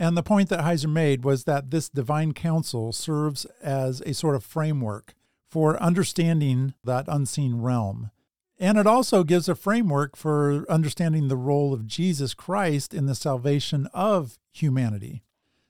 And 0.00 0.16
the 0.16 0.22
point 0.22 0.48
that 0.48 0.60
Heiser 0.60 0.90
made 0.90 1.24
was 1.24 1.44
that 1.44 1.70
this 1.70 1.90
divine 1.90 2.32
council 2.32 2.90
serves 2.90 3.44
as 3.62 4.00
a 4.06 4.14
sort 4.14 4.34
of 4.34 4.42
framework 4.42 5.12
for 5.46 5.80
understanding 5.80 6.72
that 6.82 7.04
unseen 7.06 7.60
realm. 7.60 8.10
And 8.58 8.78
it 8.78 8.86
also 8.86 9.24
gives 9.24 9.46
a 9.46 9.54
framework 9.54 10.16
for 10.16 10.64
understanding 10.70 11.28
the 11.28 11.36
role 11.36 11.74
of 11.74 11.86
Jesus 11.86 12.32
Christ 12.32 12.94
in 12.94 13.04
the 13.04 13.14
salvation 13.14 13.90
of 13.92 14.38
humanity. 14.50 15.22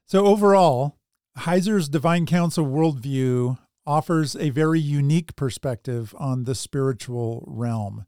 So, 0.06 0.24
overall, 0.26 0.96
Heiser's 1.38 1.88
divine 1.88 2.24
council 2.24 2.64
worldview 2.64 3.58
offers 3.84 4.36
a 4.36 4.50
very 4.50 4.80
unique 4.80 5.34
perspective 5.34 6.14
on 6.16 6.44
the 6.44 6.54
spiritual 6.54 7.42
realm 7.48 8.06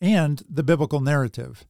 and 0.00 0.42
the 0.48 0.62
biblical 0.62 1.00
narrative. 1.00 1.66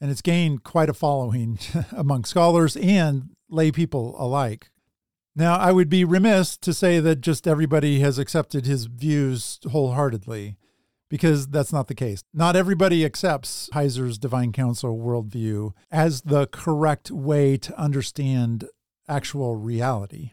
And 0.00 0.10
it's 0.10 0.22
gained 0.22 0.64
quite 0.64 0.88
a 0.88 0.94
following 0.94 1.60
among 1.96 2.24
scholars 2.24 2.76
and 2.76 3.35
lay 3.48 3.70
people 3.70 4.14
alike. 4.18 4.70
Now, 5.34 5.56
I 5.56 5.70
would 5.72 5.90
be 5.90 6.04
remiss 6.04 6.56
to 6.58 6.72
say 6.72 6.98
that 7.00 7.20
just 7.20 7.46
everybody 7.46 8.00
has 8.00 8.18
accepted 8.18 8.64
his 8.64 8.86
views 8.86 9.60
wholeheartedly, 9.70 10.56
because 11.10 11.48
that's 11.48 11.72
not 11.72 11.88
the 11.88 11.94
case. 11.94 12.22
Not 12.32 12.56
everybody 12.56 13.04
accepts 13.04 13.68
Heiser's 13.74 14.18
Divine 14.18 14.52
Council 14.52 14.96
worldview 14.98 15.72
as 15.90 16.22
the 16.22 16.46
correct 16.46 17.10
way 17.10 17.58
to 17.58 17.78
understand 17.78 18.64
actual 19.08 19.56
reality. 19.56 20.30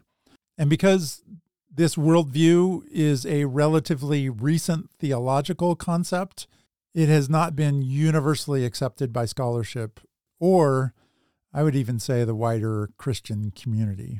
And 0.57 0.69
because 0.69 1.21
this 1.69 1.95
worldview 1.95 2.83
is 2.89 3.25
a 3.25 3.45
relatively 3.45 4.29
recent 4.29 4.89
theological 4.99 5.75
concept, 5.75 6.47
it 6.93 7.09
has 7.09 7.29
not 7.29 7.55
been 7.55 7.81
universally 7.81 8.63
accepted 8.63 9.11
by 9.11 9.25
scholarship 9.25 9.99
or 10.39 10.93
I 11.53 11.63
would 11.63 11.75
even 11.75 11.99
say 11.99 12.23
the 12.23 12.35
wider 12.35 12.89
Christian 12.97 13.51
community. 13.51 14.19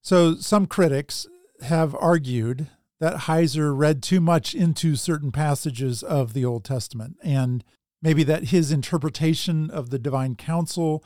So 0.00 0.36
some 0.36 0.66
critics 0.66 1.26
have 1.62 1.94
argued 1.94 2.68
that 2.98 3.22
Heiser 3.22 3.76
read 3.76 4.02
too 4.02 4.20
much 4.20 4.54
into 4.54 4.96
certain 4.96 5.32
passages 5.32 6.02
of 6.02 6.32
the 6.32 6.44
Old 6.44 6.64
Testament 6.64 7.16
and 7.22 7.64
maybe 8.00 8.24
that 8.24 8.44
his 8.44 8.72
interpretation 8.72 9.70
of 9.70 9.90
the 9.90 9.98
divine 9.98 10.34
council 10.34 11.04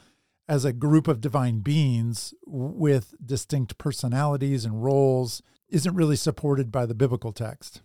as 0.48 0.64
a 0.64 0.72
group 0.72 1.08
of 1.08 1.20
divine 1.20 1.60
beings 1.60 2.32
with 2.46 3.14
distinct 3.24 3.78
personalities 3.78 4.64
and 4.64 4.84
roles 4.84 5.42
isn't 5.68 5.94
really 5.94 6.16
supported 6.16 6.70
by 6.70 6.86
the 6.86 6.94
biblical 6.94 7.32
text. 7.32 7.82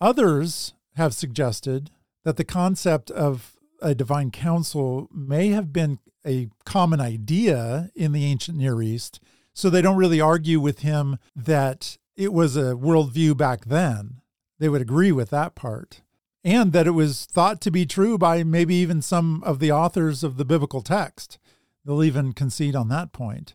Others 0.00 0.74
have 0.96 1.14
suggested 1.14 1.90
that 2.24 2.36
the 2.36 2.44
concept 2.44 3.10
of 3.10 3.56
a 3.80 3.94
divine 3.94 4.30
council 4.30 5.08
may 5.12 5.48
have 5.48 5.72
been 5.72 5.98
a 6.26 6.48
common 6.64 7.00
idea 7.00 7.90
in 7.94 8.12
the 8.12 8.24
ancient 8.24 8.58
Near 8.58 8.80
East, 8.82 9.20
so 9.52 9.70
they 9.70 9.82
don't 9.82 9.96
really 9.96 10.20
argue 10.20 10.60
with 10.60 10.80
him 10.80 11.18
that 11.34 11.98
it 12.16 12.32
was 12.32 12.56
a 12.56 12.74
worldview 12.74 13.36
back 13.36 13.66
then. 13.66 14.20
They 14.58 14.68
would 14.68 14.82
agree 14.82 15.12
with 15.12 15.30
that 15.30 15.54
part. 15.54 16.00
And 16.42 16.72
that 16.72 16.86
it 16.86 16.90
was 16.92 17.24
thought 17.24 17.60
to 17.62 17.70
be 17.70 17.86
true 17.86 18.18
by 18.18 18.42
maybe 18.44 18.74
even 18.74 19.00
some 19.00 19.42
of 19.44 19.60
the 19.60 19.72
authors 19.72 20.22
of 20.22 20.36
the 20.36 20.44
biblical 20.44 20.82
text. 20.82 21.38
They'll 21.84 22.04
even 22.04 22.32
concede 22.32 22.76
on 22.76 22.88
that 22.88 23.12
point. 23.12 23.54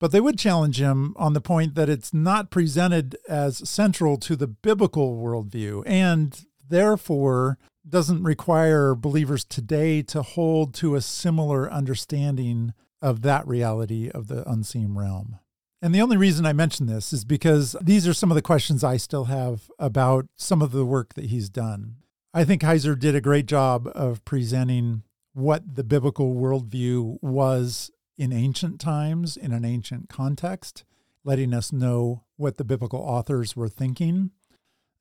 But 0.00 0.10
they 0.10 0.20
would 0.20 0.38
challenge 0.38 0.80
him 0.80 1.14
on 1.16 1.32
the 1.32 1.40
point 1.40 1.76
that 1.76 1.88
it's 1.88 2.12
not 2.12 2.50
presented 2.50 3.16
as 3.28 3.68
central 3.68 4.16
to 4.18 4.36
the 4.36 4.48
biblical 4.48 5.16
worldview 5.16 5.84
and 5.86 6.44
therefore 6.68 7.58
doesn't 7.88 8.22
require 8.22 8.94
believers 8.94 9.44
today 9.44 10.02
to 10.02 10.22
hold 10.22 10.74
to 10.74 10.94
a 10.94 11.00
similar 11.00 11.70
understanding 11.70 12.72
of 13.02 13.22
that 13.22 13.46
reality 13.46 14.10
of 14.10 14.28
the 14.28 14.48
unseen 14.50 14.94
realm. 14.94 15.38
And 15.82 15.94
the 15.94 16.00
only 16.00 16.16
reason 16.16 16.46
I 16.46 16.54
mention 16.54 16.86
this 16.86 17.12
is 17.12 17.26
because 17.26 17.76
these 17.82 18.08
are 18.08 18.14
some 18.14 18.30
of 18.30 18.34
the 18.36 18.42
questions 18.42 18.82
I 18.82 18.96
still 18.96 19.24
have 19.24 19.70
about 19.78 20.26
some 20.36 20.62
of 20.62 20.72
the 20.72 20.86
work 20.86 21.12
that 21.12 21.26
he's 21.26 21.50
done. 21.50 21.96
I 22.32 22.44
think 22.44 22.62
Heiser 22.62 22.98
did 22.98 23.14
a 23.14 23.20
great 23.20 23.44
job 23.44 23.86
of 23.94 24.24
presenting 24.24 25.02
what 25.34 25.74
the 25.74 25.84
biblical 25.84 26.34
worldview 26.34 27.18
was 27.20 27.90
in 28.16 28.32
ancient 28.32 28.80
times 28.80 29.36
in 29.36 29.52
an 29.52 29.64
ancient 29.64 30.08
context, 30.08 30.84
letting 31.22 31.52
us 31.52 31.72
know 31.72 32.24
what 32.36 32.56
the 32.56 32.64
biblical 32.64 33.00
authors 33.00 33.54
were 33.54 33.68
thinking. 33.68 34.30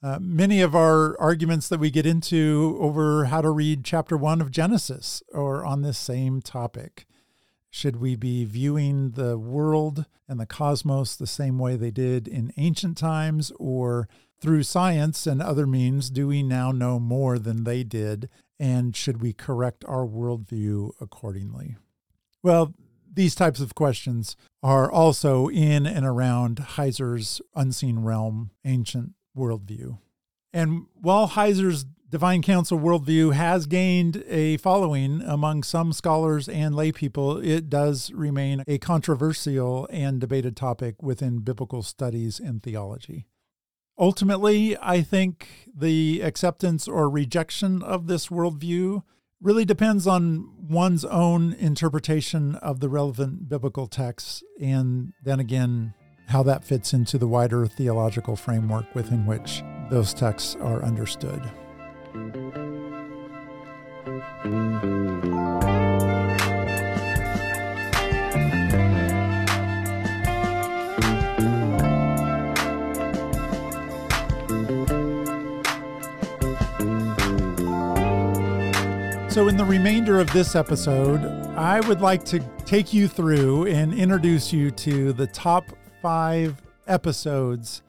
Uh, 0.03 0.19
many 0.19 0.59
of 0.59 0.75
our 0.75 1.17
arguments 1.17 1.69
that 1.69 1.79
we 1.79 1.89
get 1.89 2.05
into 2.05 2.77
over 2.81 3.25
how 3.25 3.39
to 3.39 3.49
read 3.49 3.85
chapter 3.85 4.17
one 4.17 4.41
of 4.41 4.51
Genesis 4.51 5.23
are 5.33 5.65
on 5.65 5.81
this 5.81 5.97
same 5.97 6.41
topic. 6.41 7.05
Should 7.69 7.95
we 8.01 8.17
be 8.17 8.43
viewing 8.43 9.11
the 9.11 9.37
world 9.37 10.05
and 10.27 10.41
the 10.41 10.45
cosmos 10.45 11.15
the 11.15 11.25
same 11.25 11.57
way 11.57 11.77
they 11.77 11.89
did 11.89 12.27
in 12.27 12.51
ancient 12.57 12.97
times, 12.97 13.53
or 13.57 14.09
through 14.41 14.63
science 14.63 15.25
and 15.25 15.41
other 15.41 15.65
means, 15.65 16.09
do 16.09 16.27
we 16.27 16.43
now 16.43 16.73
know 16.73 16.99
more 16.99 17.39
than 17.39 17.63
they 17.63 17.85
did? 17.85 18.29
And 18.59 18.97
should 18.97 19.21
we 19.21 19.31
correct 19.31 19.85
our 19.87 20.05
worldview 20.05 20.91
accordingly? 20.99 21.77
Well, 22.43 22.73
these 23.11 23.35
types 23.35 23.61
of 23.61 23.73
questions 23.73 24.35
are 24.61 24.91
also 24.91 25.47
in 25.47 25.87
and 25.87 26.05
around 26.05 26.57
Heiser's 26.57 27.41
unseen 27.55 27.99
realm, 27.99 28.51
ancient 28.65 29.13
worldview. 29.37 29.99
And 30.51 30.85
while 31.01 31.29
Heiser's 31.29 31.85
divine 32.09 32.43
council 32.43 32.77
worldview 32.77 33.33
has 33.33 33.65
gained 33.65 34.23
a 34.27 34.57
following 34.57 35.21
among 35.23 35.63
some 35.63 35.91
scholars 35.91 36.47
and 36.47 36.75
laypeople, 36.75 37.43
it 37.43 37.69
does 37.71 38.11
remain 38.11 38.63
a 38.67 38.77
controversial 38.77 39.87
and 39.89 40.21
debated 40.21 40.55
topic 40.55 41.01
within 41.01 41.39
biblical 41.39 41.81
studies 41.81 42.39
and 42.39 42.61
theology. 42.61 43.25
Ultimately, 43.97 44.77
I 44.79 45.01
think 45.01 45.69
the 45.75 46.21
acceptance 46.21 46.87
or 46.87 47.09
rejection 47.09 47.81
of 47.81 48.05
this 48.05 48.27
worldview 48.27 49.01
really 49.41 49.65
depends 49.65 50.07
on 50.07 50.51
one's 50.69 51.03
own 51.05 51.53
interpretation 51.53 52.55
of 52.55 52.79
the 52.79 52.89
relevant 52.89 53.49
biblical 53.49 53.87
texts, 53.87 54.43
and 54.61 55.13
then 55.23 55.39
again, 55.39 55.95
how 56.27 56.43
that 56.43 56.63
fits 56.63 56.93
into 56.93 57.17
the 57.17 57.27
wider 57.27 57.65
theological 57.67 58.35
framework 58.35 58.93
within 58.95 59.25
which 59.25 59.63
those 59.89 60.13
texts 60.13 60.55
are 60.61 60.83
understood. 60.83 61.41
So, 79.33 79.47
in 79.47 79.57
the 79.57 79.65
remainder 79.65 80.19
of 80.19 80.31
this 80.31 80.55
episode, 80.55 81.25
I 81.57 81.79
would 81.87 82.01
like 82.01 82.23
to 82.25 82.39
take 82.65 82.93
you 82.93 83.07
through 83.07 83.65
and 83.65 83.91
introduce 83.91 84.53
you 84.53 84.69
to 84.69 85.11
the 85.11 85.25
top 85.25 85.75
five 86.03 86.61
episodes 86.85 87.81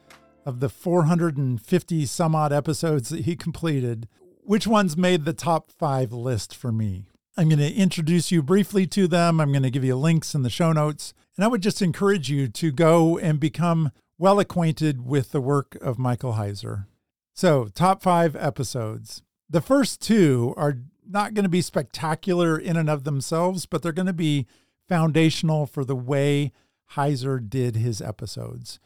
of 0.46 0.60
the 0.60 0.68
450 0.68 2.06
some 2.06 2.36
odd 2.36 2.52
episodes 2.52 3.08
that 3.08 3.24
he 3.24 3.34
completed. 3.34 4.06
Which 4.44 4.68
ones 4.68 4.96
made 4.96 5.24
the 5.24 5.32
top 5.32 5.72
five 5.72 6.12
list 6.12 6.54
for 6.54 6.70
me? 6.70 7.06
I'm 7.36 7.48
going 7.48 7.58
to 7.58 7.74
introduce 7.74 8.30
you 8.30 8.40
briefly 8.40 8.86
to 8.86 9.08
them. 9.08 9.40
I'm 9.40 9.50
going 9.50 9.64
to 9.64 9.70
give 9.70 9.82
you 9.82 9.96
links 9.96 10.32
in 10.32 10.42
the 10.42 10.50
show 10.50 10.70
notes. 10.70 11.12
And 11.36 11.44
I 11.44 11.48
would 11.48 11.60
just 11.60 11.82
encourage 11.82 12.30
you 12.30 12.46
to 12.46 12.70
go 12.70 13.18
and 13.18 13.40
become 13.40 13.90
well 14.16 14.38
acquainted 14.38 15.04
with 15.04 15.32
the 15.32 15.40
work 15.40 15.76
of 15.80 15.98
Michael 15.98 16.34
Heiser. 16.34 16.86
So, 17.32 17.66
top 17.74 18.00
five 18.00 18.36
episodes. 18.36 19.22
The 19.50 19.60
first 19.60 20.00
two 20.00 20.54
are 20.56 20.78
not 21.04 21.34
going 21.34 21.42
to 21.42 21.48
be 21.48 21.62
spectacular 21.62 22.56
in 22.56 22.76
and 22.76 22.88
of 22.88 23.02
themselves, 23.02 23.66
but 23.66 23.82
they're 23.82 23.90
going 23.90 24.06
to 24.06 24.12
be 24.12 24.46
foundational 24.88 25.66
for 25.66 25.84
the 25.84 25.96
way 25.96 26.52
Heiser 26.92 27.40
did 27.48 27.76
his 27.76 28.00
episodes. 28.00 28.78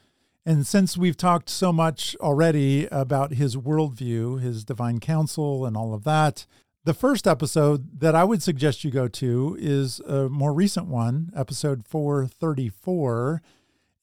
And 0.47 0.67
since 0.67 0.97
we've 0.97 1.17
talked 1.17 1.51
so 1.51 1.73
much 1.73 2.17
already 2.21 2.87
about 2.87 3.35
his 3.35 3.57
worldview, 3.57 4.41
his 4.41 4.65
divine 4.65 4.99
counsel, 4.99 5.67
and 5.67 5.77
all 5.77 5.93
of 5.93 6.05
that, 6.05 6.47
the 6.85 6.95
first 6.95 7.27
episode 7.27 8.01
that 8.01 8.15
I 8.15 8.25
would 8.25 8.43
suggest 8.43 8.83
you 8.83 8.91
go 8.91 9.09
to 9.09 9.59
is 9.61 10.01
a 10.01 10.29
more 10.31 10.55
recent 10.55 10.87
one, 10.87 11.31
episode 11.37 11.87
434. 11.87 13.43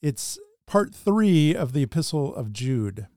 It's 0.03 0.37
part 0.67 0.93
three 0.93 1.55
of 1.55 1.73
the 1.73 1.81
Epistle 1.81 2.35
of 2.35 2.53
Jude. 2.53 3.07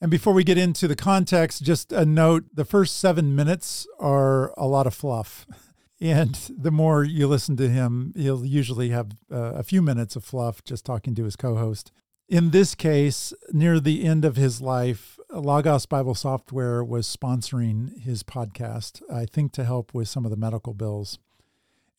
And 0.00 0.10
before 0.10 0.32
we 0.32 0.44
get 0.44 0.58
into 0.58 0.86
the 0.86 0.94
context, 0.94 1.64
just 1.64 1.90
a 1.90 2.04
note 2.04 2.44
the 2.54 2.64
first 2.64 2.98
seven 2.98 3.34
minutes 3.34 3.86
are 3.98 4.52
a 4.56 4.66
lot 4.66 4.86
of 4.86 4.94
fluff. 4.94 5.46
And 6.00 6.34
the 6.56 6.70
more 6.70 7.04
you 7.04 7.26
listen 7.26 7.56
to 7.56 7.68
him, 7.68 8.12
he'll 8.16 8.44
usually 8.44 8.90
have 8.90 9.12
uh, 9.32 9.54
a 9.54 9.62
few 9.62 9.80
minutes 9.80 10.14
of 10.14 10.24
fluff 10.24 10.62
just 10.62 10.84
talking 10.84 11.14
to 11.14 11.24
his 11.24 11.36
co 11.36 11.56
host. 11.56 11.90
In 12.28 12.50
this 12.50 12.74
case, 12.74 13.32
near 13.52 13.78
the 13.78 14.04
end 14.04 14.24
of 14.24 14.36
his 14.36 14.60
life, 14.60 15.18
Logos 15.30 15.86
Bible 15.86 16.14
Software 16.14 16.82
was 16.82 17.06
sponsoring 17.06 18.00
his 18.00 18.22
podcast, 18.22 19.00
I 19.10 19.26
think 19.26 19.52
to 19.52 19.64
help 19.64 19.94
with 19.94 20.08
some 20.08 20.24
of 20.24 20.30
the 20.30 20.36
medical 20.36 20.74
bills. 20.74 21.18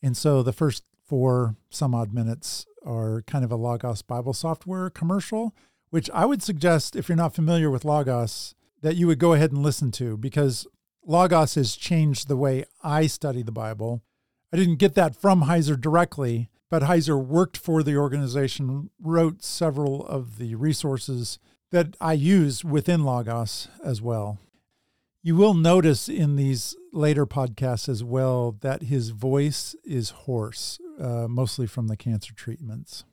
And 0.03 0.15
so 0.15 0.43
the 0.43 0.53
first 0.53 0.83
four 1.05 1.55
some 1.69 1.95
odd 1.95 2.13
minutes 2.13 2.65
are 2.85 3.23
kind 3.25 3.45
of 3.45 3.51
a 3.51 3.55
Logos 3.55 4.01
Bible 4.01 4.33
Software 4.33 4.89
commercial 4.89 5.55
which 5.89 6.09
I 6.13 6.25
would 6.25 6.43
suggest, 6.43 6.95
if 6.95 7.07
you're 7.07 7.15
not 7.15 7.35
familiar 7.35 7.69
with 7.71 7.85
Logos, 7.85 8.55
that 8.81 8.95
you 8.95 9.07
would 9.07 9.19
go 9.19 9.33
ahead 9.33 9.51
and 9.51 9.63
listen 9.63 9.91
to 9.93 10.17
because 10.17 10.67
Logos 11.09 11.55
has 11.55 11.77
changed 11.77 12.27
the 12.27 12.35
way 12.35 12.65
I 12.83 13.07
study 13.07 13.41
the 13.41 13.51
Bible. 13.51 14.03
I 14.51 14.57
didn't 14.57 14.75
get 14.75 14.93
that 14.95 15.15
from 15.15 15.43
Heiser 15.43 15.79
directly, 15.79 16.49
but 16.69 16.83
Heiser 16.83 17.23
worked 17.23 17.55
for 17.55 17.81
the 17.81 17.95
organization, 17.95 18.89
wrote 19.01 19.41
several 19.41 20.05
of 20.05 20.37
the 20.37 20.55
resources 20.55 21.39
that 21.71 21.95
I 22.01 22.11
use 22.11 22.65
within 22.65 23.05
Logos 23.05 23.69
as 23.81 24.01
well. 24.01 24.37
You 25.23 25.37
will 25.37 25.53
notice 25.53 26.09
in 26.09 26.35
these 26.35 26.75
later 26.91 27.25
podcasts 27.25 27.87
as 27.87 28.03
well 28.03 28.57
that 28.61 28.83
his 28.83 29.09
voice 29.09 29.77
is 29.85 30.09
hoarse, 30.09 30.77
uh, 30.99 31.27
mostly 31.29 31.67
from 31.67 31.87
the 31.87 31.97
cancer 31.97 32.33
treatments. 32.33 33.05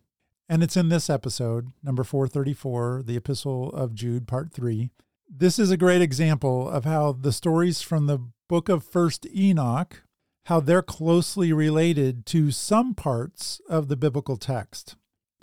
And 0.49 0.65
it's 0.65 0.77
in 0.77 0.89
this 0.89 1.09
episode, 1.09 1.69
number 1.83 2.03
434, 2.03 3.05
the 3.07 3.17
Epistle 3.17 3.71
of 3.71 3.95
Jude, 3.95 4.27
part 4.27 4.53
three. 4.53 4.91
This 5.29 5.59
is 5.59 5.71
a 5.71 5.77
great 5.77 6.03
example 6.03 6.69
of 6.69 6.85
how 6.85 7.13
the 7.13 7.33
stories 7.33 7.81
from 7.81 8.07
the 8.07 8.19
book 8.49 8.69
of 8.69 8.85
First 8.85 9.27
Enoch, 9.35 10.03
how 10.47 10.61
they're 10.61 10.83
closely 10.83 11.53
related 11.53 12.27
to 12.27 12.51
some 12.51 12.95
parts 12.95 13.61
of 13.69 13.89
the 13.89 13.97
biblical 13.97 14.37
text. 14.37 14.97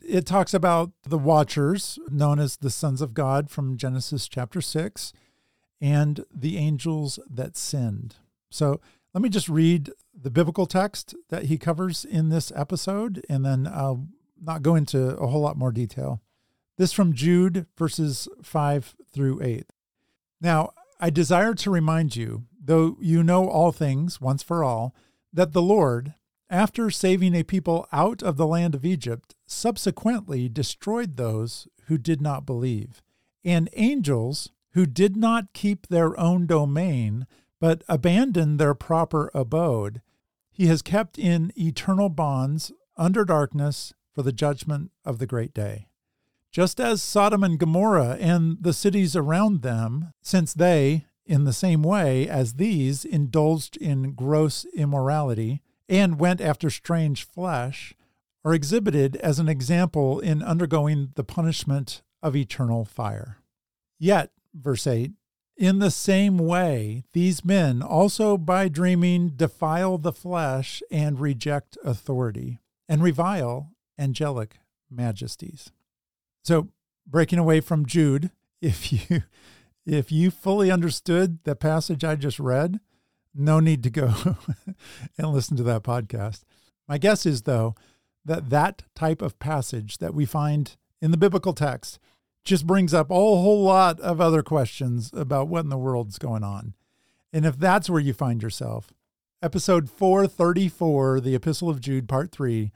It 0.03 0.25
talks 0.25 0.53
about 0.53 0.91
the 1.03 1.17
watchers, 1.17 1.99
known 2.09 2.39
as 2.39 2.57
the 2.57 2.69
sons 2.69 3.01
of 3.01 3.13
God 3.13 3.49
from 3.49 3.77
Genesis 3.77 4.27
chapter 4.27 4.61
6, 4.61 5.13
and 5.81 6.25
the 6.33 6.57
angels 6.57 7.19
that 7.29 7.57
sinned. 7.57 8.15
So 8.49 8.79
let 9.13 9.21
me 9.21 9.29
just 9.29 9.49
read 9.49 9.91
the 10.13 10.31
biblical 10.31 10.67
text 10.67 11.15
that 11.29 11.45
he 11.45 11.57
covers 11.57 12.05
in 12.05 12.29
this 12.29 12.51
episode, 12.55 13.25
and 13.27 13.43
then 13.43 13.67
I'll 13.67 14.07
not 14.39 14.61
go 14.61 14.75
into 14.75 15.17
a 15.17 15.27
whole 15.27 15.41
lot 15.41 15.57
more 15.57 15.71
detail. 15.71 16.21
This 16.81 16.93
from 16.93 17.13
Jude 17.13 17.67
verses 17.77 18.27
5 18.41 18.95
through 19.13 19.39
8. 19.43 19.67
Now, 20.41 20.71
I 20.99 21.11
desire 21.11 21.53
to 21.53 21.69
remind 21.69 22.15
you, 22.15 22.45
though 22.59 22.97
you 22.99 23.21
know 23.21 23.47
all 23.47 23.71
things 23.71 24.19
once 24.19 24.41
for 24.41 24.63
all, 24.63 24.95
that 25.31 25.53
the 25.53 25.61
Lord, 25.61 26.15
after 26.49 26.89
saving 26.89 27.35
a 27.35 27.43
people 27.43 27.87
out 27.93 28.23
of 28.23 28.35
the 28.35 28.47
land 28.47 28.73
of 28.73 28.83
Egypt, 28.83 29.35
subsequently 29.45 30.49
destroyed 30.49 31.17
those 31.17 31.67
who 31.83 31.99
did 31.99 32.19
not 32.19 32.47
believe, 32.47 33.03
and 33.45 33.69
angels 33.73 34.49
who 34.71 34.87
did 34.87 35.15
not 35.15 35.53
keep 35.53 35.85
their 35.85 36.19
own 36.19 36.47
domain, 36.47 37.27
but 37.59 37.83
abandoned 37.87 38.57
their 38.57 38.73
proper 38.73 39.29
abode, 39.35 40.01
he 40.51 40.65
has 40.65 40.81
kept 40.81 41.19
in 41.19 41.53
eternal 41.55 42.09
bonds 42.09 42.71
under 42.97 43.23
darkness 43.23 43.93
for 44.11 44.23
the 44.23 44.33
judgment 44.33 44.89
of 45.05 45.19
the 45.19 45.27
great 45.27 45.53
day. 45.53 45.85
Just 46.51 46.81
as 46.81 47.01
Sodom 47.01 47.43
and 47.45 47.57
Gomorrah 47.57 48.17
and 48.19 48.57
the 48.59 48.73
cities 48.73 49.15
around 49.15 49.61
them, 49.61 50.11
since 50.21 50.53
they, 50.53 51.05
in 51.25 51.45
the 51.45 51.53
same 51.53 51.81
way 51.81 52.27
as 52.27 52.55
these, 52.55 53.05
indulged 53.05 53.77
in 53.77 54.11
gross 54.11 54.65
immorality 54.73 55.61
and 55.87 56.19
went 56.19 56.41
after 56.41 56.69
strange 56.69 57.23
flesh, 57.23 57.93
are 58.43 58.53
exhibited 58.53 59.15
as 59.17 59.39
an 59.39 59.47
example 59.47 60.19
in 60.19 60.43
undergoing 60.43 61.11
the 61.15 61.23
punishment 61.23 62.01
of 62.21 62.35
eternal 62.35 62.83
fire. 62.83 63.37
Yet, 63.97 64.31
verse 64.53 64.85
8, 64.85 65.11
in 65.55 65.79
the 65.79 65.91
same 65.91 66.37
way, 66.37 67.03
these 67.13 67.45
men 67.45 67.81
also 67.81 68.35
by 68.35 68.67
dreaming 68.67 69.29
defile 69.29 69.97
the 69.97 70.11
flesh 70.11 70.83
and 70.91 71.19
reject 71.19 71.77
authority, 71.83 72.59
and 72.89 73.01
revile 73.01 73.69
angelic 73.97 74.57
majesties. 74.89 75.71
So, 76.43 76.69
breaking 77.05 77.39
away 77.39 77.61
from 77.61 77.85
Jude, 77.85 78.31
if 78.61 78.91
you 78.91 79.23
if 79.85 80.11
you 80.11 80.29
fully 80.31 80.69
understood 80.69 81.39
the 81.43 81.55
passage 81.55 82.03
I 82.03 82.15
just 82.15 82.39
read, 82.39 82.79
no 83.33 83.59
need 83.59 83.83
to 83.83 83.89
go 83.89 84.13
and 85.17 85.27
listen 85.27 85.57
to 85.57 85.63
that 85.63 85.83
podcast. 85.83 86.43
My 86.87 86.97
guess 86.97 87.25
is 87.25 87.43
though 87.43 87.75
that 88.25 88.49
that 88.49 88.83
type 88.95 89.21
of 89.21 89.39
passage 89.39 89.97
that 89.97 90.13
we 90.13 90.25
find 90.25 90.77
in 91.01 91.11
the 91.11 91.17
biblical 91.17 91.53
text 91.53 91.99
just 92.43 92.67
brings 92.67 92.93
up 92.93 93.09
a 93.09 93.15
whole 93.15 93.63
lot 93.63 93.99
of 93.99 94.19
other 94.19 94.43
questions 94.43 95.11
about 95.13 95.47
what 95.47 95.63
in 95.63 95.69
the 95.69 95.77
world's 95.77 96.19
going 96.19 96.43
on. 96.43 96.73
And 97.33 97.45
if 97.45 97.57
that's 97.57 97.89
where 97.89 98.01
you 98.01 98.13
find 98.13 98.43
yourself, 98.43 98.91
episode 99.41 99.89
434, 99.89 101.21
the 101.21 101.35
Epistle 101.35 101.69
of 101.69 101.81
Jude, 101.81 102.09
part 102.09 102.31
3, 102.31 102.71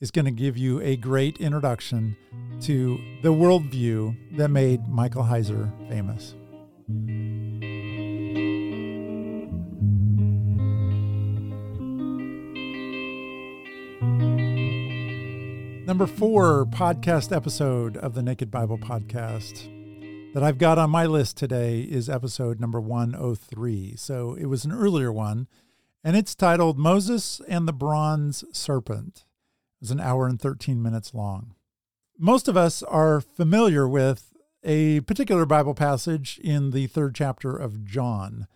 is 0.00 0.10
going 0.12 0.24
to 0.24 0.30
give 0.30 0.56
you 0.56 0.80
a 0.80 0.96
great 0.96 1.38
introduction 1.38 2.16
to 2.60 2.98
the 3.22 3.32
worldview 3.32 4.16
that 4.36 4.48
made 4.48 4.86
Michael 4.88 5.24
Heiser 5.24 5.70
famous. 5.88 6.34
Number 15.86 16.06
four 16.06 16.66
podcast 16.66 17.34
episode 17.34 17.96
of 17.96 18.14
the 18.14 18.22
Naked 18.22 18.50
Bible 18.50 18.78
Podcast 18.78 19.74
that 20.34 20.42
I've 20.42 20.58
got 20.58 20.78
on 20.78 20.90
my 20.90 21.06
list 21.06 21.36
today 21.36 21.80
is 21.80 22.08
episode 22.08 22.60
number 22.60 22.80
103. 22.80 23.96
So 23.96 24.34
it 24.34 24.46
was 24.46 24.64
an 24.64 24.70
earlier 24.72 25.12
one, 25.12 25.48
and 26.04 26.14
it's 26.14 26.34
titled 26.34 26.78
Moses 26.78 27.40
and 27.48 27.66
the 27.66 27.72
Bronze 27.72 28.44
Serpent 28.52 29.24
was 29.80 29.90
an 29.90 30.00
hour 30.00 30.26
and 30.26 30.40
13 30.40 30.82
minutes 30.82 31.14
long. 31.14 31.54
Most 32.18 32.48
of 32.48 32.56
us 32.56 32.82
are 32.82 33.20
familiar 33.20 33.86
with 33.88 34.32
a 34.64 35.00
particular 35.00 35.46
Bible 35.46 35.74
passage 35.74 36.40
in 36.42 36.70
the 36.72 36.86
third 36.88 37.14
chapter 37.14 37.56
of 37.56 37.84
John. 37.84 38.46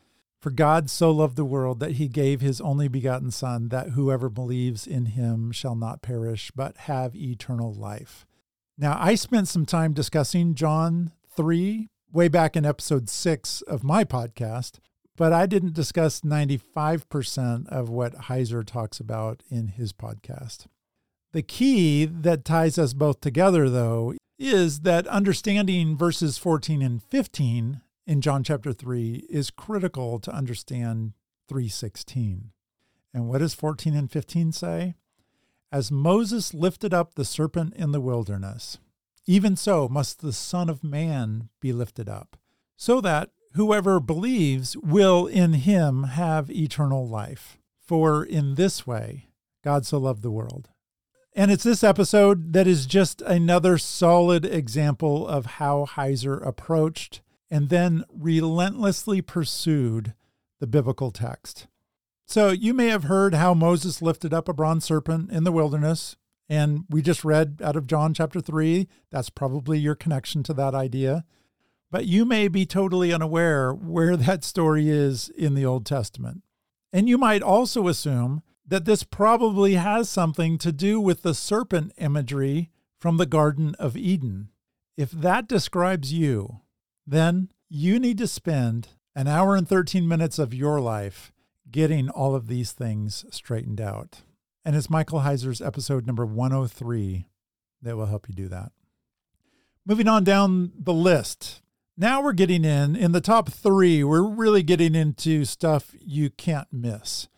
For 0.40 0.50
God 0.50 0.90
so 0.90 1.12
loved 1.12 1.36
the 1.36 1.44
world 1.44 1.78
that 1.78 1.92
he 1.92 2.08
gave 2.08 2.40
his 2.40 2.60
only 2.60 2.88
begotten 2.88 3.30
Son, 3.30 3.68
that 3.68 3.90
whoever 3.90 4.28
believes 4.28 4.88
in 4.88 5.06
him 5.06 5.52
shall 5.52 5.76
not 5.76 6.02
perish, 6.02 6.50
but 6.56 6.76
have 6.78 7.14
eternal 7.14 7.72
life. 7.72 8.26
Now, 8.76 8.96
I 8.98 9.14
spent 9.14 9.46
some 9.46 9.64
time 9.64 9.92
discussing 9.92 10.56
John 10.56 11.12
3 11.36 11.88
way 12.12 12.26
back 12.26 12.56
in 12.56 12.66
episode 12.66 13.08
6 13.08 13.62
of 13.62 13.84
my 13.84 14.02
podcast, 14.02 14.80
but 15.16 15.32
I 15.32 15.46
didn't 15.46 15.74
discuss 15.74 16.22
95% 16.22 17.68
of 17.68 17.88
what 17.88 18.22
Heiser 18.22 18.66
talks 18.66 18.98
about 18.98 19.44
in 19.48 19.68
his 19.68 19.92
podcast. 19.92 20.66
The 21.32 21.42
key 21.42 22.04
that 22.04 22.44
ties 22.44 22.76
us 22.78 22.92
both 22.92 23.22
together, 23.22 23.70
though, 23.70 24.12
is 24.38 24.80
that 24.80 25.06
understanding 25.06 25.96
verses 25.96 26.36
14 26.36 26.82
and 26.82 27.02
15 27.02 27.80
in 28.06 28.20
John 28.20 28.44
chapter 28.44 28.74
3 28.74 29.26
is 29.30 29.50
critical 29.50 30.18
to 30.18 30.30
understand 30.30 31.14
316. 31.48 32.50
And 33.14 33.28
what 33.28 33.38
does 33.38 33.54
14 33.54 33.94
and 33.94 34.10
15 34.10 34.52
say? 34.52 34.94
As 35.70 35.90
Moses 35.90 36.52
lifted 36.52 36.92
up 36.92 37.14
the 37.14 37.24
serpent 37.24 37.72
in 37.76 37.92
the 37.92 38.00
wilderness, 38.00 38.76
even 39.26 39.56
so 39.56 39.88
must 39.88 40.20
the 40.20 40.34
Son 40.34 40.68
of 40.68 40.84
Man 40.84 41.48
be 41.60 41.72
lifted 41.72 42.10
up, 42.10 42.36
so 42.76 43.00
that 43.00 43.30
whoever 43.54 44.00
believes 44.00 44.76
will 44.76 45.26
in 45.26 45.54
him 45.54 46.04
have 46.04 46.50
eternal 46.50 47.08
life. 47.08 47.56
For 47.78 48.22
in 48.22 48.56
this 48.56 48.86
way 48.86 49.28
God 49.64 49.86
so 49.86 49.96
loved 49.96 50.22
the 50.22 50.30
world 50.30 50.68
and 51.34 51.50
it's 51.50 51.64
this 51.64 51.82
episode 51.82 52.52
that 52.52 52.66
is 52.66 52.86
just 52.86 53.22
another 53.22 53.78
solid 53.78 54.44
example 54.44 55.26
of 55.26 55.46
how 55.46 55.86
Heiser 55.86 56.44
approached 56.46 57.22
and 57.50 57.68
then 57.68 58.04
relentlessly 58.12 59.22
pursued 59.22 60.14
the 60.60 60.66
biblical 60.66 61.10
text. 61.10 61.66
So 62.26 62.50
you 62.50 62.72
may 62.74 62.88
have 62.88 63.04
heard 63.04 63.34
how 63.34 63.54
Moses 63.54 64.00
lifted 64.00 64.32
up 64.32 64.48
a 64.48 64.54
bronze 64.54 64.84
serpent 64.84 65.30
in 65.30 65.44
the 65.44 65.52
wilderness, 65.52 66.16
and 66.48 66.84
we 66.88 67.02
just 67.02 67.24
read 67.24 67.60
out 67.62 67.76
of 67.76 67.86
John 67.86 68.14
chapter 68.14 68.40
3. 68.40 68.88
That's 69.10 69.30
probably 69.30 69.78
your 69.78 69.94
connection 69.94 70.42
to 70.44 70.54
that 70.54 70.74
idea. 70.74 71.24
But 71.90 72.06
you 72.06 72.24
may 72.24 72.48
be 72.48 72.64
totally 72.64 73.12
unaware 73.12 73.72
where 73.72 74.16
that 74.18 74.44
story 74.44 74.88
is 74.88 75.30
in 75.30 75.54
the 75.54 75.66
Old 75.66 75.86
Testament. 75.86 76.42
And 76.92 77.08
you 77.08 77.16
might 77.16 77.42
also 77.42 77.88
assume 77.88 78.42
that 78.66 78.84
this 78.84 79.02
probably 79.02 79.74
has 79.74 80.08
something 80.08 80.58
to 80.58 80.72
do 80.72 81.00
with 81.00 81.22
the 81.22 81.34
serpent 81.34 81.92
imagery 81.98 82.70
from 82.98 83.16
the 83.16 83.26
Garden 83.26 83.74
of 83.78 83.96
Eden. 83.96 84.48
If 84.96 85.10
that 85.10 85.48
describes 85.48 86.12
you, 86.12 86.60
then 87.06 87.50
you 87.68 87.98
need 87.98 88.18
to 88.18 88.26
spend 88.26 88.88
an 89.14 89.26
hour 89.26 89.56
and 89.56 89.66
13 89.68 90.06
minutes 90.06 90.38
of 90.38 90.54
your 90.54 90.80
life 90.80 91.32
getting 91.70 92.08
all 92.08 92.34
of 92.34 92.46
these 92.46 92.72
things 92.72 93.24
straightened 93.30 93.80
out. 93.80 94.22
And 94.64 94.76
it's 94.76 94.90
Michael 94.90 95.20
Heiser's 95.20 95.60
episode 95.60 96.06
number 96.06 96.24
103 96.24 97.26
that 97.82 97.96
will 97.96 98.06
help 98.06 98.28
you 98.28 98.34
do 98.34 98.48
that. 98.48 98.72
Moving 99.84 100.06
on 100.06 100.22
down 100.22 100.72
the 100.78 100.92
list. 100.92 101.62
Now 101.96 102.22
we're 102.22 102.32
getting 102.32 102.64
in, 102.64 102.94
in 102.94 103.12
the 103.12 103.20
top 103.20 103.50
three, 103.50 104.04
we're 104.04 104.22
really 104.22 104.62
getting 104.62 104.94
into 104.94 105.44
stuff 105.44 105.94
you 106.00 106.30
can't 106.30 106.68
miss. 106.72 107.28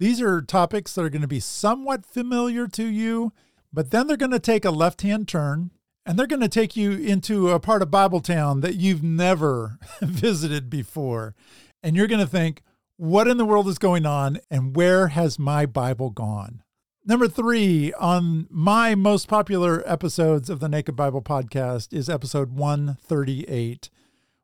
These 0.00 0.22
are 0.22 0.40
topics 0.40 0.94
that 0.94 1.02
are 1.02 1.10
going 1.10 1.20
to 1.20 1.28
be 1.28 1.40
somewhat 1.40 2.06
familiar 2.06 2.66
to 2.68 2.86
you, 2.86 3.34
but 3.70 3.90
then 3.90 4.06
they're 4.06 4.16
going 4.16 4.30
to 4.30 4.38
take 4.38 4.64
a 4.64 4.70
left 4.70 5.02
hand 5.02 5.28
turn 5.28 5.72
and 6.06 6.18
they're 6.18 6.26
going 6.26 6.40
to 6.40 6.48
take 6.48 6.74
you 6.74 6.92
into 6.92 7.50
a 7.50 7.60
part 7.60 7.82
of 7.82 7.90
Bibletown 7.90 8.62
that 8.62 8.76
you've 8.76 9.02
never 9.02 9.78
visited 10.00 10.70
before. 10.70 11.34
And 11.82 11.96
you're 11.96 12.06
going 12.06 12.18
to 12.18 12.26
think, 12.26 12.62
what 12.96 13.28
in 13.28 13.36
the 13.36 13.44
world 13.44 13.68
is 13.68 13.76
going 13.76 14.06
on 14.06 14.40
and 14.50 14.74
where 14.74 15.08
has 15.08 15.38
my 15.38 15.66
Bible 15.66 16.08
gone? 16.08 16.62
Number 17.04 17.28
three 17.28 17.92
on 17.92 18.46
my 18.48 18.94
most 18.94 19.28
popular 19.28 19.82
episodes 19.84 20.48
of 20.48 20.60
the 20.60 20.68
Naked 20.70 20.96
Bible 20.96 21.20
podcast 21.20 21.92
is 21.92 22.08
episode 22.08 22.52
138 22.52 23.90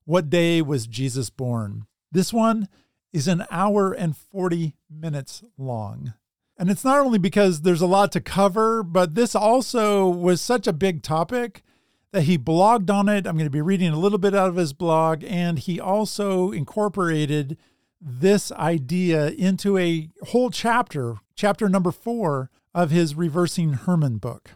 What 0.04 0.28
Day 0.28 0.60
Was 0.60 0.86
Jesus 0.86 1.30
Born? 1.30 1.86
This 2.12 2.30
one 2.30 2.68
is 3.16 3.26
an 3.26 3.46
hour 3.50 3.94
and 3.94 4.14
40 4.14 4.74
minutes 4.90 5.42
long. 5.56 6.12
And 6.58 6.70
it's 6.70 6.84
not 6.84 6.98
only 6.98 7.18
because 7.18 7.62
there's 7.62 7.80
a 7.80 7.86
lot 7.86 8.12
to 8.12 8.20
cover, 8.20 8.82
but 8.82 9.14
this 9.14 9.34
also 9.34 10.06
was 10.06 10.42
such 10.42 10.66
a 10.66 10.72
big 10.74 11.02
topic 11.02 11.62
that 12.12 12.24
he 12.24 12.36
blogged 12.36 12.90
on 12.90 13.08
it. 13.08 13.26
I'm 13.26 13.38
going 13.38 13.46
to 13.46 13.50
be 13.50 13.62
reading 13.62 13.90
a 13.90 13.98
little 13.98 14.18
bit 14.18 14.34
out 14.34 14.50
of 14.50 14.56
his 14.56 14.74
blog. 14.74 15.24
And 15.24 15.58
he 15.58 15.80
also 15.80 16.50
incorporated 16.50 17.56
this 18.02 18.52
idea 18.52 19.28
into 19.28 19.78
a 19.78 20.10
whole 20.28 20.50
chapter, 20.50 21.14
chapter 21.34 21.70
number 21.70 21.92
four 21.92 22.50
of 22.74 22.90
his 22.90 23.14
Reversing 23.14 23.72
Hermon 23.72 24.18
book. 24.18 24.50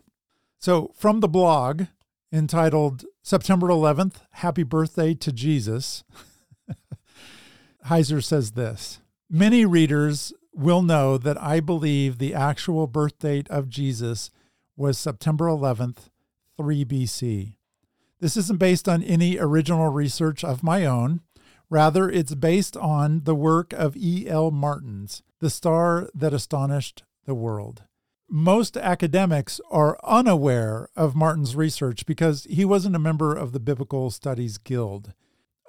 So, 0.59 0.92
from 0.94 1.20
the 1.20 1.29
blog 1.29 1.85
entitled 2.31 3.07
September 3.23 3.68
11th, 3.68 4.16
Happy 4.33 4.64
Birthday 4.64 5.14
to 5.14 5.33
Jesus. 5.33 6.05
Heiser 7.90 8.22
says 8.22 8.53
this 8.53 9.00
Many 9.29 9.64
readers 9.64 10.33
will 10.55 10.81
know 10.81 11.18
that 11.18 11.42
I 11.42 11.59
believe 11.59 12.18
the 12.18 12.35
actual 12.35 12.87
birth 12.87 13.18
date 13.18 13.50
of 13.50 13.68
Jesus 13.68 14.31
was 14.76 14.96
September 14.96 15.46
11th, 15.46 16.09
3 16.57 16.85
BC. 16.85 17.55
This 18.20 18.37
isn't 18.37 18.61
based 18.61 18.88
on 18.88 19.03
any 19.03 19.38
original 19.38 19.88
research 19.88 20.44
of 20.44 20.62
my 20.62 20.87
own. 20.87 21.22
Rather, 21.68 22.09
it's 22.09 22.37
based 22.37 22.76
on 22.76 23.22
the 23.24 23.35
work 23.35 23.72
of 23.72 23.96
E.L. 23.96 24.53
Martin's, 24.53 25.24
the 25.40 25.50
star 25.50 26.09
that 26.14 26.33
astonished 26.33 27.03
the 27.24 27.35
world. 27.35 27.83
Most 28.29 28.76
academics 28.76 29.61
are 29.68 29.98
unaware 30.05 30.90
of 30.94 31.16
Martin's 31.16 31.57
research 31.57 32.07
because 32.07 32.44
he 32.44 32.64
wasn't 32.64 32.94
a 32.94 33.00
member 33.00 33.35
of 33.35 33.50
the 33.50 33.61
Biblical 33.61 34.11
Studies 34.12 34.59
Guild. 34.59 35.12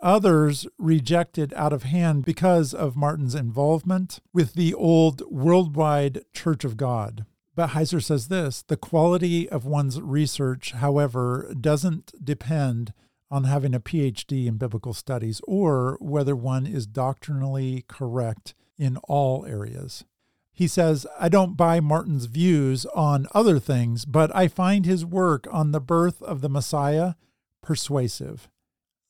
Others 0.02 0.68
rejected 0.80 1.54
out 1.56 1.74
of 1.74 1.84
hand 1.84 2.26
because 2.26 2.74
of 2.74 2.96
Martin's 2.96 3.36
involvement 3.36 4.20
with 4.34 4.54
the 4.54 4.74
old 4.74 5.22
worldwide 5.30 6.24
Church 6.34 6.64
of 6.64 6.76
God. 6.76 7.26
But 7.54 7.72
Heiser 7.72 8.02
says 8.02 8.28
this 8.28 8.64
the 8.64 8.78
quality 8.78 9.48
of 9.50 9.66
one's 9.66 10.02
research, 10.02 10.72
however, 10.72 11.54
doesn't 11.60 12.14
depend 12.24 12.94
on 13.30 13.44
having 13.44 13.76
a 13.76 13.80
PhD 13.80 14.48
in 14.48 14.58
biblical 14.58 14.94
studies 14.94 15.40
or 15.48 15.98
whether 16.02 16.36
one 16.36 16.66
is 16.66 16.88
doctrinally 16.88 17.86
correct 17.88 18.54
in 18.78 18.98
all 19.04 19.46
areas. 19.46 20.04
He 20.52 20.68
says, 20.68 21.08
I 21.20 21.30
don't 21.30 21.56
buy 21.56 21.80
Martin's 21.80 22.26
views 22.26 22.86
on 22.88 23.28
other 23.34 23.58
things, 23.58 24.06
but 24.06 24.36
I 24.36 24.48
find 24.48 24.86
his 24.86 25.06
work 25.06 25.48
on 25.52 25.72
the 25.72 25.80
birth 25.80 26.22
of 26.24 26.42
the 26.42 26.50
Messiah 26.50 27.14
persuasive. 27.62 28.50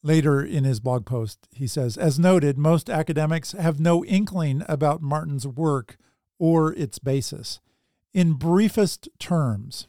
Later 0.03 0.43
in 0.43 0.63
his 0.63 0.79
blog 0.79 1.05
post, 1.05 1.47
he 1.51 1.67
says, 1.67 1.95
As 1.95 2.17
noted, 2.17 2.57
most 2.57 2.89
academics 2.89 3.51
have 3.51 3.79
no 3.79 4.03
inkling 4.05 4.63
about 4.67 5.01
Martin's 5.01 5.45
work 5.45 5.97
or 6.39 6.73
its 6.73 6.97
basis. 6.97 7.59
In 8.13 8.33
briefest 8.33 9.07
terms, 9.19 9.87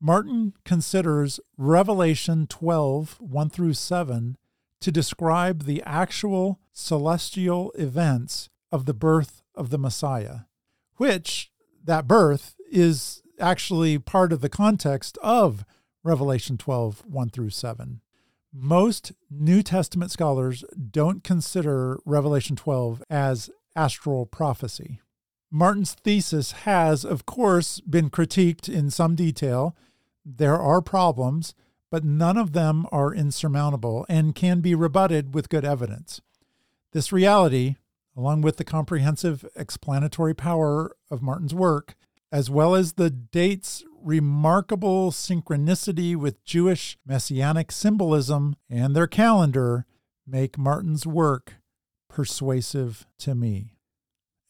Martin 0.00 0.52
considers 0.64 1.40
Revelation 1.56 2.46
12, 2.46 3.20
1 3.20 3.50
through 3.50 3.72
7, 3.72 4.36
to 4.80 4.92
describe 4.92 5.64
the 5.64 5.82
actual 5.84 6.60
celestial 6.72 7.72
events 7.72 8.50
of 8.70 8.84
the 8.84 8.92
birth 8.92 9.42
of 9.54 9.70
the 9.70 9.78
Messiah, 9.78 10.40
which 10.96 11.50
that 11.82 12.06
birth 12.06 12.54
is 12.70 13.22
actually 13.40 13.98
part 13.98 14.30
of 14.30 14.42
the 14.42 14.50
context 14.50 15.16
of 15.22 15.64
Revelation 16.02 16.58
12, 16.58 17.06
1 17.06 17.30
through 17.30 17.50
7. 17.50 18.02
Most 18.56 19.10
New 19.28 19.64
Testament 19.64 20.12
scholars 20.12 20.64
don't 20.92 21.24
consider 21.24 21.98
Revelation 22.06 22.54
12 22.54 23.02
as 23.10 23.50
astral 23.74 24.26
prophecy. 24.26 25.00
Martin's 25.50 25.94
thesis 25.94 26.52
has, 26.52 27.04
of 27.04 27.26
course, 27.26 27.80
been 27.80 28.10
critiqued 28.10 28.68
in 28.68 28.92
some 28.92 29.16
detail. 29.16 29.74
There 30.24 30.56
are 30.56 30.80
problems, 30.80 31.56
but 31.90 32.04
none 32.04 32.36
of 32.36 32.52
them 32.52 32.86
are 32.92 33.12
insurmountable 33.12 34.06
and 34.08 34.36
can 34.36 34.60
be 34.60 34.76
rebutted 34.76 35.34
with 35.34 35.48
good 35.48 35.64
evidence. 35.64 36.20
This 36.92 37.12
reality, 37.12 37.74
along 38.16 38.42
with 38.42 38.56
the 38.58 38.64
comprehensive 38.64 39.44
explanatory 39.56 40.34
power 40.34 40.94
of 41.10 41.22
Martin's 41.22 41.54
work, 41.54 41.96
as 42.30 42.50
well 42.50 42.76
as 42.76 42.92
the 42.92 43.10
date's 43.10 43.82
remarkable 44.04 45.10
synchronicity 45.10 46.14
with 46.14 46.44
Jewish 46.44 46.98
messianic 47.06 47.72
symbolism 47.72 48.56
and 48.68 48.94
their 48.94 49.06
calendar, 49.06 49.86
make 50.26 50.58
Martin's 50.58 51.06
work 51.06 51.54
persuasive 52.08 53.06
to 53.18 53.34
me. 53.34 53.76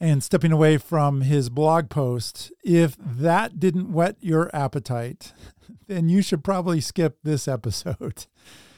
And 0.01 0.23
stepping 0.23 0.53
away 0.53 0.77
from 0.77 1.23
his 1.23 1.49
blog 1.49 1.89
post, 1.89 2.53
if 2.65 2.97
that 2.99 3.59
didn't 3.61 3.93
whet 3.93 4.17
your 4.21 4.55
appetite, 4.55 5.33
then 5.87 6.09
you 6.09 6.21
should 6.21 6.45
probably 6.45 6.81
skip 6.81 7.19
this 7.23 7.49
episode. 7.49 8.27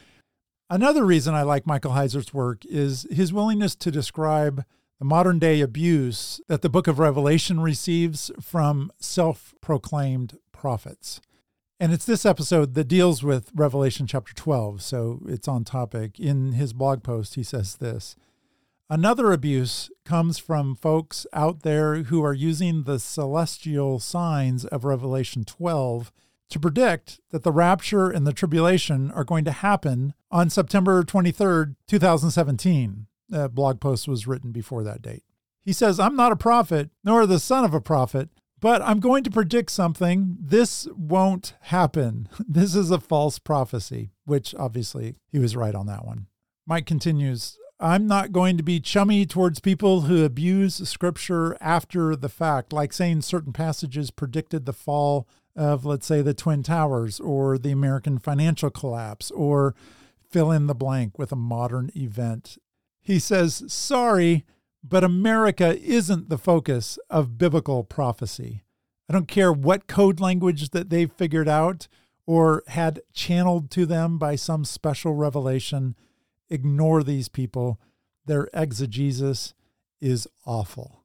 Another 0.71 1.05
reason 1.05 1.35
I 1.35 1.43
like 1.43 1.67
Michael 1.67 1.93
Heiser's 1.93 2.35
work 2.35 2.65
is 2.67 3.07
his 3.11 3.33
willingness 3.33 3.75
to 3.77 3.91
describe 3.91 4.65
the 4.99 5.05
modern 5.05 5.39
day 5.39 5.61
abuse 5.61 6.41
that 6.49 6.63
the 6.63 6.69
book 6.69 6.87
of 6.87 6.99
Revelation 6.99 7.61
receives 7.61 8.31
from 8.41 8.91
self 8.99 9.55
proclaimed 9.61 10.39
prophets. 10.57 11.21
And 11.79 11.93
it's 11.93 12.07
this 12.07 12.25
episode 12.25 12.75
that 12.75 12.89
deals 12.89 13.23
with 13.23 13.51
Revelation 13.55 14.07
chapter 14.07 14.33
12, 14.33 14.83
so 14.83 15.21
it's 15.29 15.47
on 15.47 15.65
topic. 15.65 16.19
In 16.19 16.53
his 16.53 16.73
blog 16.73 17.03
post, 17.03 17.35
he 17.35 17.43
says 17.43 17.77
this 17.77 18.17
Another 18.89 19.33
abuse 19.33 19.91
comes 20.05 20.39
from 20.39 20.77
folks 20.77 21.27
out 21.33 21.63
there 21.63 22.05
who 22.05 22.25
are 22.25 22.33
using 22.33 22.85
the 22.85 22.99
celestial 22.99 23.99
signs 23.99 24.65
of 24.65 24.85
Revelation 24.85 25.45
12 25.45 26.13
to 26.51 26.61
predict 26.61 27.21
that 27.31 27.43
the 27.43 27.53
rapture 27.53 28.09
and 28.09 28.27
the 28.27 28.33
tribulation 28.33 29.11
are 29.11 29.25
going 29.25 29.45
to 29.45 29.51
happen 29.51 30.15
on 30.31 30.49
September 30.49 31.03
23rd, 31.03 31.75
2017. 31.89 33.07
The 33.29 33.49
blog 33.49 33.81
post 33.81 34.07
was 34.07 34.27
written 34.27 34.53
before 34.53 34.85
that 34.85 35.03
date. 35.03 35.25
He 35.61 35.73
says, 35.73 35.99
I'm 35.99 36.15
not 36.15 36.31
a 36.31 36.37
prophet, 36.37 36.91
nor 37.03 37.27
the 37.27 37.41
son 37.41 37.65
of 37.65 37.75
a 37.75 37.81
prophet, 37.81 38.29
but 38.61 38.83
I'm 38.83 39.01
going 39.01 39.25
to 39.25 39.31
predict 39.31 39.71
something. 39.71 40.37
This 40.41 40.87
won't 40.97 41.55
happen. 41.63 42.29
This 42.49 42.75
is 42.75 42.91
a 42.91 43.01
false 43.01 43.39
prophecy, 43.39 44.11
which 44.25 44.55
obviously 44.55 45.17
he 45.31 45.39
was 45.39 45.57
right 45.57 45.75
on 45.75 45.87
that 45.87 46.07
one. 46.07 46.27
Mike 46.67 46.87
continues, 46.87 47.59
I'm 47.79 48.07
not 48.07 48.33
going 48.33 48.57
to 48.57 48.63
be 48.63 48.81
chummy 48.81 49.27
towards 49.27 49.61
people 49.61 50.03
who 50.03 50.25
abuse 50.25 50.77
scripture 50.89 51.57
after 51.61 52.17
the 52.17 52.29
fact, 52.29 52.73
like 52.73 52.93
saying 52.93 53.23
certain 53.23 53.53
passages 53.53 54.11
predicted 54.11 54.65
the 54.65 54.73
fall 54.73 55.29
of, 55.55 55.85
let's 55.85 56.07
say, 56.07 56.23
the 56.23 56.35
Twin 56.35 56.63
Towers 56.63 57.21
or 57.21 57.59
the 57.59 57.73
American 57.73 58.19
financial 58.19 58.71
collapse 58.71 59.31
or 59.33 59.75
fill 60.31 60.51
in 60.51 60.67
the 60.67 60.75
blank 60.75 61.19
with 61.19 61.31
a 61.31 61.37
modern 61.37 61.91
event 61.95 62.59
he 63.07 63.21
says, 63.21 63.63
Sorry, 63.69 64.45
but 64.89 65.05
America 65.05 65.79
isn't 65.81 66.29
the 66.29 66.39
focus 66.39 66.99
of 67.11 67.39
biblical 67.39 67.85
prophecy. 67.85 68.63
I 69.09 69.13
don't 69.13 69.29
care 69.29 69.53
what 69.53 69.87
code 69.87 70.21
language 70.21 70.71
that 70.71 70.91
they've 70.91 71.11
figured 71.11 71.49
out 71.49 71.89
or 72.27 72.63
had 72.69 73.01
channeled 73.13 73.71
to 73.71 73.87
them 73.87 74.19
by 74.19 74.37
some 74.37 74.65
special 74.65 75.15
revelation. 75.15 75.95
Ignore 76.51 77.03
these 77.03 77.29
people. 77.29 77.81
Their 78.25 78.49
exegesis 78.53 79.55
is 80.01 80.29
awful. 80.45 81.05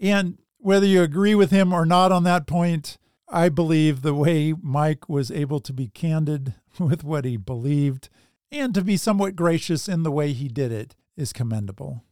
And 0.00 0.38
whether 0.58 0.86
you 0.86 1.02
agree 1.02 1.34
with 1.34 1.50
him 1.50 1.72
or 1.72 1.86
not 1.86 2.12
on 2.12 2.24
that 2.24 2.46
point, 2.46 2.98
I 3.28 3.48
believe 3.48 4.02
the 4.02 4.14
way 4.14 4.54
Mike 4.60 5.08
was 5.08 5.30
able 5.30 5.60
to 5.60 5.72
be 5.72 5.88
candid 5.88 6.54
with 6.78 7.02
what 7.02 7.24
he 7.24 7.36
believed 7.36 8.10
and 8.50 8.74
to 8.74 8.82
be 8.82 8.98
somewhat 8.98 9.36
gracious 9.36 9.88
in 9.88 10.02
the 10.02 10.10
way 10.10 10.32
he 10.32 10.48
did 10.48 10.70
it 10.70 10.94
is 11.16 11.32
commendable. 11.32 12.02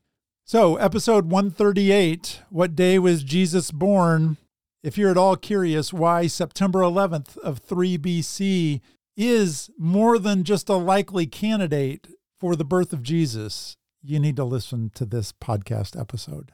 So, 0.51 0.75
episode 0.79 1.31
138 1.31 2.43
What 2.51 2.75
day 2.75 2.99
was 2.99 3.23
Jesus 3.23 3.71
born? 3.71 4.37
If 4.83 4.99
you're 4.99 5.13
at 5.13 5.17
all 5.17 5.37
curious 5.37 5.93
why 5.93 6.27
September 6.27 6.81
11th 6.81 7.39
of 7.39 7.59
3 7.59 7.97
BC 7.97 8.81
is 9.17 9.71
more 9.79 10.19
than 10.19 10.43
just 10.43 10.69
a 10.69 10.75
likely 10.75 11.29
candidate 11.29 12.09
for 12.41 12.57
the 12.57 12.65
birth 12.65 12.93
of 12.93 13.05
Jesus, 13.05 13.77
you 14.03 14.19
need 14.19 14.35
to 14.35 14.45
listen 14.45 14.91
to 14.97 15.07
this 15.07 15.31
podcast 15.31 15.97
episode. 15.97 16.51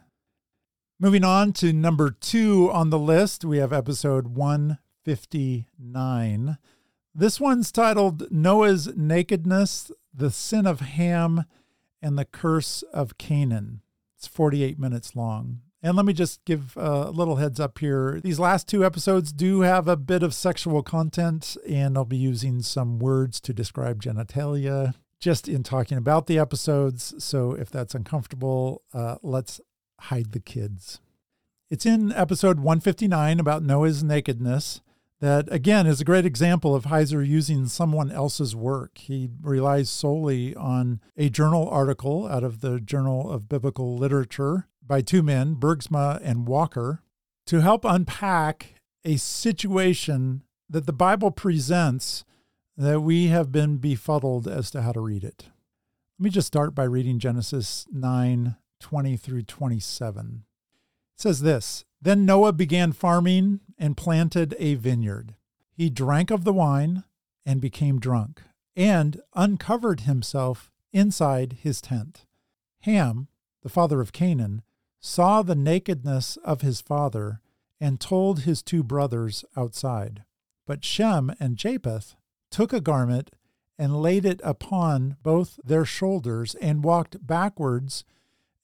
Moving 1.00 1.24
on 1.24 1.54
to 1.54 1.72
number 1.72 2.10
two 2.10 2.70
on 2.70 2.90
the 2.90 2.98
list, 2.98 3.46
we 3.46 3.56
have 3.56 3.72
episode 3.72 4.26
159. 4.26 6.58
This 7.14 7.40
one's 7.40 7.72
titled 7.72 8.30
Noah's 8.30 8.94
Nakedness, 8.94 9.90
the 10.12 10.30
Sin 10.30 10.66
of 10.66 10.80
Ham, 10.80 11.46
and 12.02 12.18
the 12.18 12.26
Curse 12.26 12.82
of 12.92 13.16
Canaan. 13.16 13.80
It's 14.26 14.34
48 14.34 14.76
minutes 14.76 15.14
long. 15.14 15.60
And 15.82 15.96
let 15.96 16.04
me 16.04 16.12
just 16.12 16.44
give 16.44 16.76
a 16.76 17.10
little 17.10 17.36
heads 17.36 17.60
up 17.60 17.78
here. 17.78 18.20
These 18.24 18.40
last 18.40 18.66
two 18.66 18.84
episodes 18.84 19.32
do 19.32 19.60
have 19.60 19.86
a 19.86 19.96
bit 19.96 20.24
of 20.24 20.34
sexual 20.34 20.82
content, 20.82 21.56
and 21.68 21.96
I'll 21.96 22.04
be 22.04 22.16
using 22.16 22.60
some 22.62 22.98
words 22.98 23.40
to 23.42 23.52
describe 23.52 24.02
genitalia 24.02 24.94
just 25.20 25.48
in 25.48 25.62
talking 25.62 25.96
about 25.96 26.26
the 26.26 26.40
episodes. 26.40 27.14
So 27.22 27.52
if 27.52 27.70
that's 27.70 27.94
uncomfortable, 27.94 28.82
uh, 28.92 29.16
let's 29.22 29.60
hide 30.00 30.32
the 30.32 30.40
kids. 30.40 31.00
It's 31.70 31.86
in 31.86 32.12
episode 32.12 32.58
159 32.58 33.38
about 33.38 33.62
Noah's 33.62 34.02
nakedness 34.02 34.80
that 35.20 35.50
again 35.52 35.86
is 35.86 36.00
a 36.00 36.04
great 36.04 36.26
example 36.26 36.74
of 36.74 36.84
Heiser 36.84 37.26
using 37.26 37.66
someone 37.66 38.10
else's 38.10 38.54
work. 38.54 38.98
He 38.98 39.28
relies 39.40 39.88
solely 39.88 40.54
on 40.54 41.00
a 41.16 41.28
journal 41.28 41.68
article 41.68 42.26
out 42.26 42.44
of 42.44 42.60
the 42.60 42.80
Journal 42.80 43.30
of 43.30 43.48
Biblical 43.48 43.96
Literature 43.96 44.68
by 44.86 45.00
two 45.00 45.22
men, 45.22 45.56
Bergsma 45.56 46.20
and 46.22 46.46
Walker, 46.46 47.02
to 47.46 47.60
help 47.60 47.84
unpack 47.84 48.74
a 49.04 49.16
situation 49.16 50.42
that 50.68 50.86
the 50.86 50.92
Bible 50.92 51.30
presents 51.30 52.24
that 52.76 53.00
we 53.00 53.28
have 53.28 53.50
been 53.50 53.78
befuddled 53.78 54.46
as 54.46 54.70
to 54.70 54.82
how 54.82 54.92
to 54.92 55.00
read 55.00 55.24
it. 55.24 55.46
Let 56.18 56.24
me 56.24 56.30
just 56.30 56.46
start 56.46 56.74
by 56.74 56.84
reading 56.84 57.18
Genesis 57.18 57.86
9 57.92 58.56
20 58.78 59.16
through 59.16 59.42
27. 59.42 60.44
It 61.14 61.20
says 61.20 61.40
this 61.40 61.84
Then 62.02 62.26
Noah 62.26 62.52
began 62.52 62.92
farming 62.92 63.60
and 63.78 63.96
planted 63.96 64.54
a 64.58 64.74
vineyard. 64.74 65.34
He 65.72 65.90
drank 65.90 66.30
of 66.30 66.44
the 66.44 66.52
wine 66.52 67.04
and 67.44 67.60
became 67.60 68.00
drunk, 68.00 68.42
and 68.74 69.20
uncovered 69.34 70.00
himself 70.00 70.70
inside 70.92 71.58
his 71.62 71.80
tent. 71.80 72.24
Ham, 72.80 73.28
the 73.62 73.68
father 73.68 74.00
of 74.00 74.12
Canaan, 74.12 74.62
saw 75.00 75.42
the 75.42 75.54
nakedness 75.54 76.36
of 76.38 76.62
his 76.62 76.80
father 76.80 77.40
and 77.80 78.00
told 78.00 78.40
his 78.40 78.62
two 78.62 78.82
brothers 78.82 79.44
outside. 79.56 80.24
But 80.66 80.84
Shem 80.84 81.34
and 81.38 81.56
Japheth 81.56 82.16
took 82.50 82.72
a 82.72 82.80
garment 82.80 83.30
and 83.78 84.00
laid 84.00 84.24
it 84.24 84.40
upon 84.42 85.16
both 85.22 85.60
their 85.62 85.84
shoulders 85.84 86.54
and 86.56 86.82
walked 86.82 87.26
backwards 87.26 88.04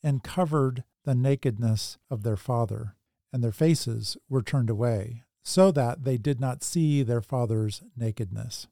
and 0.03 0.25
covered 0.25 0.85
the 1.05 1.15
nakedness 1.15 1.99
of 2.11 2.23
their 2.23 2.37
father. 2.37 2.95
And 3.33 3.43
their 3.43 3.53
faces 3.53 4.17
were 4.29 4.43
turned 4.43 4.69
away, 4.69 5.25
so 5.43 5.71
that 5.73 6.05
they 6.05 6.19
did 6.19 6.41
not 6.41 6.63
see 6.63 7.03
their 7.03 7.23
father's 7.23 7.83
nakedness. 7.97 8.69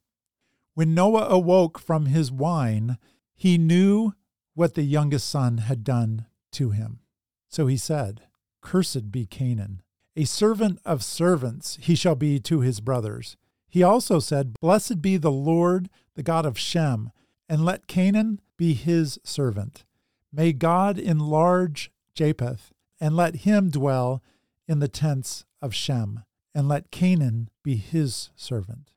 When 0.74 0.94
Noah 0.94 1.28
awoke 1.28 1.78
from 1.78 2.06
his 2.06 2.30
wine, 2.30 2.98
he 3.34 3.58
knew 3.58 4.12
what 4.54 4.74
the 4.74 4.82
youngest 4.82 5.28
son 5.28 5.58
had 5.58 5.82
done 5.82 6.26
to 6.52 6.70
him. 6.70 7.00
So 7.48 7.66
he 7.66 7.76
said, 7.76 8.22
Cursed 8.60 9.10
be 9.10 9.26
Canaan. 9.26 9.82
A 10.16 10.24
servant 10.24 10.80
of 10.84 11.02
servants 11.02 11.78
he 11.80 11.94
shall 11.94 12.14
be 12.14 12.38
to 12.40 12.60
his 12.60 12.80
brothers. 12.80 13.36
He 13.68 13.82
also 13.82 14.18
said, 14.18 14.54
Blessed 14.60 15.00
be 15.00 15.16
the 15.16 15.30
Lord, 15.30 15.88
the 16.14 16.22
God 16.22 16.44
of 16.44 16.58
Shem, 16.58 17.10
and 17.48 17.64
let 17.64 17.86
Canaan 17.86 18.40
be 18.56 18.74
his 18.74 19.18
servant. 19.24 19.84
May 20.32 20.52
God 20.52 20.98
enlarge 20.98 21.90
Japheth, 22.14 22.72
and 23.00 23.16
let 23.16 23.36
him 23.36 23.70
dwell 23.70 24.22
in 24.70 24.78
the 24.78 24.88
tents 24.88 25.44
of 25.60 25.74
Shem, 25.74 26.22
and 26.54 26.68
let 26.68 26.92
Canaan 26.92 27.50
be 27.64 27.74
his 27.74 28.30
servant. 28.36 28.92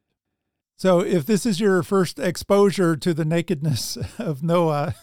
So, 0.78 1.00
if 1.00 1.26
this 1.26 1.48
is 1.48 1.60
your 1.60 1.82
first 1.82 2.20
exposure 2.20 2.96
to 2.96 3.12
the 3.12 3.26
nakedness 3.26 3.98
of 4.20 4.44
Noah, 4.44 4.94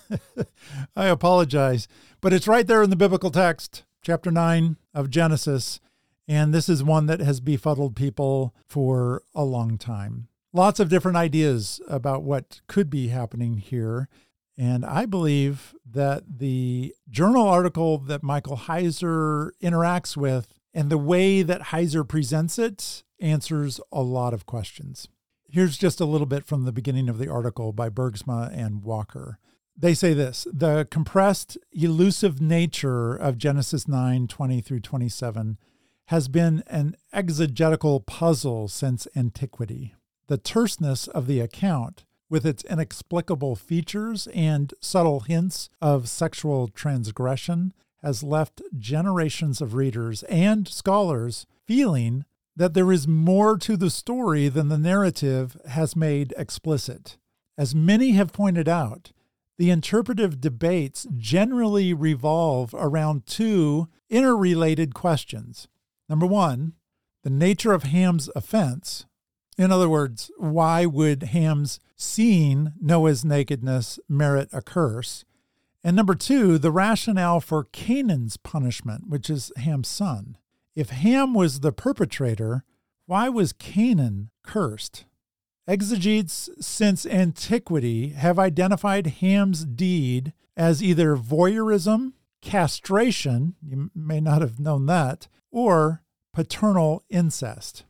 I 0.96 1.06
apologize. 1.06 1.88
But 2.20 2.32
it's 2.32 2.46
right 2.46 2.66
there 2.66 2.84
in 2.84 2.90
the 2.90 2.96
biblical 2.96 3.30
text, 3.30 3.82
chapter 4.00 4.30
9 4.30 4.76
of 4.94 5.10
Genesis. 5.10 5.80
And 6.28 6.54
this 6.54 6.68
is 6.68 6.84
one 6.84 7.06
that 7.06 7.18
has 7.18 7.40
befuddled 7.40 7.96
people 7.96 8.54
for 8.64 9.24
a 9.34 9.42
long 9.42 9.76
time. 9.76 10.28
Lots 10.52 10.78
of 10.78 10.88
different 10.88 11.16
ideas 11.16 11.80
about 11.88 12.22
what 12.22 12.60
could 12.68 12.88
be 12.88 13.08
happening 13.08 13.56
here. 13.56 14.08
And 14.56 14.84
I 14.84 15.06
believe 15.06 15.74
that 15.90 16.38
the 16.38 16.94
journal 17.08 17.48
article 17.48 17.98
that 17.98 18.22
Michael 18.22 18.58
Heiser 18.58 19.50
interacts 19.60 20.16
with 20.16 20.59
and 20.72 20.90
the 20.90 20.98
way 20.98 21.42
that 21.42 21.66
Heiser 21.66 22.06
presents 22.06 22.58
it 22.58 23.02
answers 23.20 23.80
a 23.92 24.02
lot 24.02 24.34
of 24.34 24.46
questions. 24.46 25.08
Here's 25.48 25.76
just 25.76 26.00
a 26.00 26.04
little 26.04 26.26
bit 26.26 26.44
from 26.44 26.64
the 26.64 26.72
beginning 26.72 27.08
of 27.08 27.18
the 27.18 27.28
article 27.28 27.72
by 27.72 27.90
Bergsma 27.90 28.56
and 28.56 28.82
Walker. 28.84 29.38
They 29.76 29.94
say 29.94 30.14
this 30.14 30.46
the 30.52 30.86
compressed, 30.90 31.58
elusive 31.72 32.40
nature 32.40 33.14
of 33.16 33.38
Genesis 33.38 33.88
9 33.88 34.28
20 34.28 34.60
through 34.60 34.80
27 34.80 35.58
has 36.06 36.28
been 36.28 36.62
an 36.66 36.96
exegetical 37.12 38.00
puzzle 38.00 38.68
since 38.68 39.06
antiquity. 39.14 39.94
The 40.26 40.38
terseness 40.38 41.06
of 41.06 41.26
the 41.26 41.40
account, 41.40 42.04
with 42.28 42.44
its 42.44 42.64
inexplicable 42.64 43.56
features 43.56 44.26
and 44.34 44.74
subtle 44.80 45.20
hints 45.20 45.68
of 45.80 46.08
sexual 46.08 46.68
transgression, 46.68 47.72
has 48.02 48.22
left 48.22 48.62
generations 48.78 49.60
of 49.60 49.74
readers 49.74 50.22
and 50.24 50.66
scholars 50.66 51.46
feeling 51.66 52.24
that 52.56 52.74
there 52.74 52.92
is 52.92 53.06
more 53.06 53.56
to 53.58 53.76
the 53.76 53.90
story 53.90 54.48
than 54.48 54.68
the 54.68 54.78
narrative 54.78 55.56
has 55.68 55.96
made 55.96 56.34
explicit. 56.36 57.16
As 57.56 57.74
many 57.74 58.12
have 58.12 58.32
pointed 58.32 58.68
out, 58.68 59.12
the 59.58 59.70
interpretive 59.70 60.40
debates 60.40 61.06
generally 61.16 61.92
revolve 61.92 62.74
around 62.74 63.26
two 63.26 63.88
interrelated 64.08 64.94
questions. 64.94 65.68
Number 66.08 66.26
one, 66.26 66.72
the 67.22 67.30
nature 67.30 67.72
of 67.72 67.82
Ham's 67.82 68.30
offense. 68.34 69.04
In 69.58 69.70
other 69.70 69.88
words, 69.88 70.30
why 70.38 70.86
would 70.86 71.22
Ham's 71.24 71.78
seeing 71.94 72.72
Noah's 72.80 73.24
nakedness 73.24 74.00
merit 74.08 74.48
a 74.52 74.62
curse? 74.62 75.24
And 75.82 75.96
number 75.96 76.14
two, 76.14 76.58
the 76.58 76.70
rationale 76.70 77.40
for 77.40 77.64
Canaan's 77.64 78.36
punishment, 78.36 79.08
which 79.08 79.30
is 79.30 79.50
Ham's 79.56 79.88
son. 79.88 80.36
If 80.76 80.90
Ham 80.90 81.34
was 81.34 81.60
the 81.60 81.72
perpetrator, 81.72 82.64
why 83.06 83.28
was 83.28 83.52
Canaan 83.52 84.30
cursed? 84.42 85.04
Exegetes 85.66 86.50
since 86.60 87.06
antiquity 87.06 88.10
have 88.10 88.38
identified 88.38 89.06
Ham's 89.06 89.64
deed 89.64 90.32
as 90.56 90.82
either 90.82 91.16
voyeurism, 91.16 92.12
castration, 92.42 93.54
you 93.62 93.90
may 93.94 94.20
not 94.20 94.42
have 94.42 94.60
known 94.60 94.86
that, 94.86 95.28
or 95.50 96.02
paternal 96.32 97.02
incest. 97.08 97.84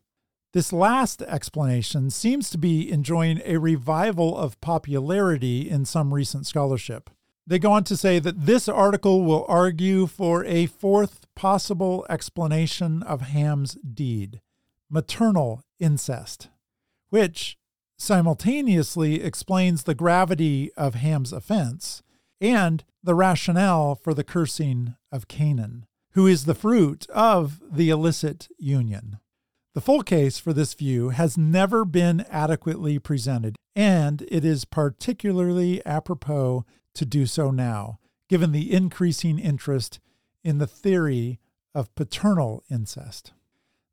This 0.52 0.72
last 0.72 1.22
explanation 1.22 2.10
seems 2.10 2.50
to 2.50 2.58
be 2.58 2.90
enjoying 2.90 3.40
a 3.44 3.58
revival 3.58 4.36
of 4.36 4.60
popularity 4.60 5.68
in 5.70 5.84
some 5.84 6.12
recent 6.12 6.46
scholarship. 6.46 7.10
They 7.46 7.58
go 7.58 7.72
on 7.72 7.84
to 7.84 7.96
say 7.96 8.18
that 8.18 8.46
this 8.46 8.68
article 8.68 9.22
will 9.24 9.44
argue 9.48 10.06
for 10.06 10.44
a 10.44 10.66
fourth 10.66 11.26
possible 11.34 12.06
explanation 12.08 13.02
of 13.02 13.22
Ham's 13.22 13.74
deed 13.74 14.40
maternal 14.90 15.62
incest, 15.78 16.48
which 17.10 17.56
simultaneously 17.96 19.22
explains 19.22 19.84
the 19.84 19.94
gravity 19.94 20.70
of 20.76 20.94
Ham's 20.96 21.32
offense 21.32 22.02
and 22.40 22.84
the 23.02 23.14
rationale 23.14 23.94
for 23.94 24.12
the 24.12 24.24
cursing 24.24 24.96
of 25.12 25.28
Canaan, 25.28 25.86
who 26.12 26.26
is 26.26 26.44
the 26.44 26.54
fruit 26.54 27.08
of 27.10 27.60
the 27.70 27.90
illicit 27.90 28.48
union. 28.58 29.18
The 29.74 29.80
full 29.80 30.02
case 30.02 30.38
for 30.38 30.52
this 30.52 30.74
view 30.74 31.10
has 31.10 31.38
never 31.38 31.84
been 31.84 32.24
adequately 32.28 32.98
presented, 32.98 33.56
and 33.76 34.22
it 34.28 34.44
is 34.44 34.64
particularly 34.64 35.84
apropos 35.86 36.64
to 37.00 37.06
do 37.06 37.24
so 37.24 37.50
now, 37.50 37.98
given 38.28 38.52
the 38.52 38.70
increasing 38.70 39.38
interest 39.38 40.00
in 40.44 40.58
the 40.58 40.66
theory 40.66 41.40
of 41.74 41.94
paternal 41.94 42.62
incest. 42.70 43.32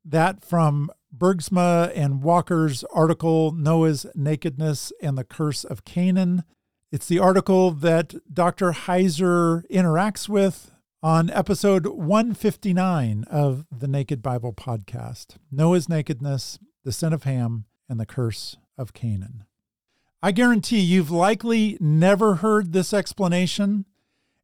That 0.04 0.43
from 0.43 0.91
Bergsma 1.15 1.93
and 1.96 2.22
Walker's 2.22 2.84
article, 2.93 3.54
Noah's 3.54 4.06
Nakedness 4.13 4.91
and 5.02 5.17
the 5.17 5.24
Curse 5.24 5.63
of 5.63 5.86
Canaan. 5.86 6.43
It's 6.91 7.08
the 7.08 7.20
article 7.20 7.72
that 7.72 8.13
Dr. 8.34 8.72
Heiser 8.74 9.63
interacts 9.72 10.28
with 10.28 10.72
on 11.02 11.30
episode 11.30 11.88
159 11.88 13.24
of 13.32 13.65
the 13.72 13.88
Naked 13.88 14.22
Bible 14.22 14.52
podcast 14.52 15.38
Noah's 15.50 15.88
Nakedness, 15.88 16.60
the 16.84 16.91
Sin 16.91 17.13
of 17.13 17.24
Ham, 17.24 17.63
and 17.88 18.02
the 18.02 18.06
Curse 18.06 18.58
of 18.78 18.91
Canaan. 18.91 19.46
I 20.21 20.32
guarantee 20.32 20.80
you've 20.80 21.12
likely 21.12 21.77
never 21.80 22.36
heard 22.36 22.73
this 22.73 22.91
explanation. 22.91 23.86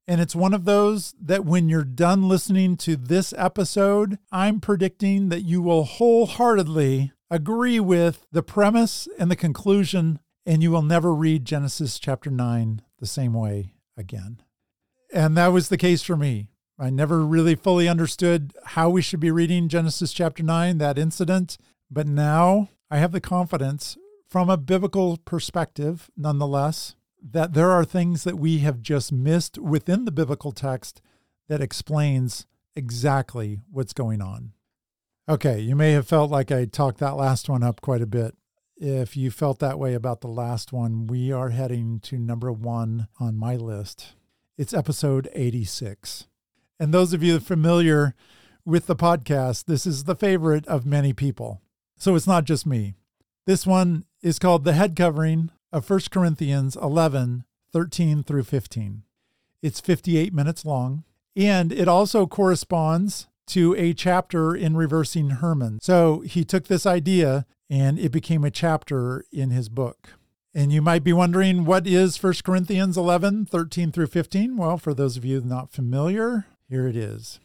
And 0.07 0.21
it's 0.21 0.35
one 0.35 0.53
of 0.53 0.65
those 0.65 1.15
that 1.19 1.45
when 1.45 1.69
you're 1.69 1.83
done 1.83 2.27
listening 2.27 2.77
to 2.77 2.95
this 2.95 3.33
episode, 3.37 4.19
I'm 4.31 4.59
predicting 4.59 5.29
that 5.29 5.43
you 5.43 5.61
will 5.61 5.85
wholeheartedly 5.85 7.11
agree 7.31 7.79
with 7.79 8.27
the 8.31 8.43
premise 8.43 9.07
and 9.17 9.31
the 9.31 9.35
conclusion, 9.35 10.19
and 10.45 10.61
you 10.61 10.71
will 10.71 10.81
never 10.81 11.13
read 11.15 11.45
Genesis 11.45 11.97
chapter 11.97 12.29
9 12.29 12.81
the 12.99 13.07
same 13.07 13.33
way 13.33 13.73
again. 13.97 14.41
And 15.11 15.35
that 15.37 15.47
was 15.47 15.69
the 15.69 15.77
case 15.77 16.03
for 16.03 16.17
me. 16.17 16.49
I 16.77 16.89
never 16.89 17.25
really 17.25 17.55
fully 17.55 17.87
understood 17.87 18.53
how 18.65 18.89
we 18.89 19.01
should 19.01 19.19
be 19.19 19.31
reading 19.31 19.69
Genesis 19.69 20.11
chapter 20.11 20.43
9, 20.43 20.79
that 20.79 20.99
incident. 20.99 21.57
But 21.89 22.07
now 22.07 22.69
I 22.91 22.97
have 22.97 23.11
the 23.11 23.21
confidence 23.21 23.97
from 24.33 24.49
a 24.49 24.57
biblical 24.57 25.17
perspective, 25.17 26.09
nonetheless, 26.17 26.95
that 27.21 27.53
there 27.53 27.69
are 27.69 27.85
things 27.85 28.23
that 28.23 28.39
we 28.39 28.57
have 28.57 28.81
just 28.81 29.11
missed 29.11 29.59
within 29.59 30.05
the 30.05 30.11
biblical 30.11 30.51
text 30.51 31.03
that 31.47 31.61
explains 31.61 32.47
exactly 32.75 33.59
what's 33.69 33.93
going 33.93 34.23
on. 34.23 34.53
Okay, 35.29 35.59
you 35.59 35.75
may 35.75 35.91
have 35.91 36.07
felt 36.07 36.31
like 36.31 36.51
I 36.51 36.65
talked 36.65 36.97
that 36.97 37.15
last 37.15 37.47
one 37.47 37.61
up 37.61 37.79
quite 37.81 38.01
a 38.01 38.07
bit. 38.07 38.35
If 38.75 39.15
you 39.15 39.29
felt 39.29 39.59
that 39.59 39.77
way 39.77 39.93
about 39.93 40.21
the 40.21 40.29
last 40.29 40.73
one, 40.73 41.05
we 41.05 41.31
are 41.31 41.49
heading 41.49 41.99
to 42.05 42.17
number 42.17 42.51
one 42.51 43.09
on 43.19 43.37
my 43.37 43.55
list. 43.55 44.15
It's 44.57 44.73
episode 44.73 45.29
86. 45.35 46.25
And 46.79 46.91
those 46.91 47.13
of 47.13 47.21
you 47.21 47.39
familiar 47.39 48.15
with 48.65 48.87
the 48.87 48.95
podcast, 48.95 49.65
this 49.65 49.85
is 49.85 50.05
the 50.05 50.15
favorite 50.15 50.65
of 50.65 50.87
many 50.87 51.13
people. 51.13 51.61
So 51.97 52.15
it's 52.15 52.25
not 52.25 52.45
just 52.45 52.65
me. 52.65 52.95
This 53.45 53.67
one 53.67 54.05
is 54.23 54.39
called 54.39 54.63
The 54.63 54.73
Head 54.73 54.95
Covering 54.95 55.51
of 55.71 55.87
1 55.87 55.99
Corinthians 56.09 56.77
11 56.77 57.43
13 57.73 58.23
through 58.23 58.43
15. 58.43 59.03
It's 59.61 59.79
58 59.81 60.33
minutes 60.33 60.63
long, 60.63 61.03
and 61.35 61.71
it 61.71 61.87
also 61.87 62.25
corresponds 62.25 63.27
to 63.47 63.75
a 63.75 63.93
chapter 63.93 64.55
in 64.55 64.77
Reversing 64.77 65.31
Hermon. 65.31 65.79
So 65.81 66.21
he 66.21 66.45
took 66.45 66.67
this 66.67 66.85
idea 66.85 67.45
and 67.69 67.99
it 67.99 68.11
became 68.11 68.43
a 68.43 68.51
chapter 68.51 69.25
in 69.31 69.49
his 69.49 69.67
book. 69.67 70.13
And 70.53 70.71
you 70.71 70.81
might 70.81 71.03
be 71.03 71.13
wondering, 71.13 71.65
what 71.65 71.87
is 71.87 72.21
1 72.21 72.35
Corinthians 72.45 72.95
11, 72.95 73.47
13 73.47 73.91
through 73.91 74.07
15? 74.07 74.55
Well, 74.55 74.77
for 74.77 74.93
those 74.93 75.17
of 75.17 75.25
you 75.25 75.41
not 75.41 75.71
familiar, 75.71 76.45
here 76.69 76.87
it 76.87 76.95
is. 76.95 77.39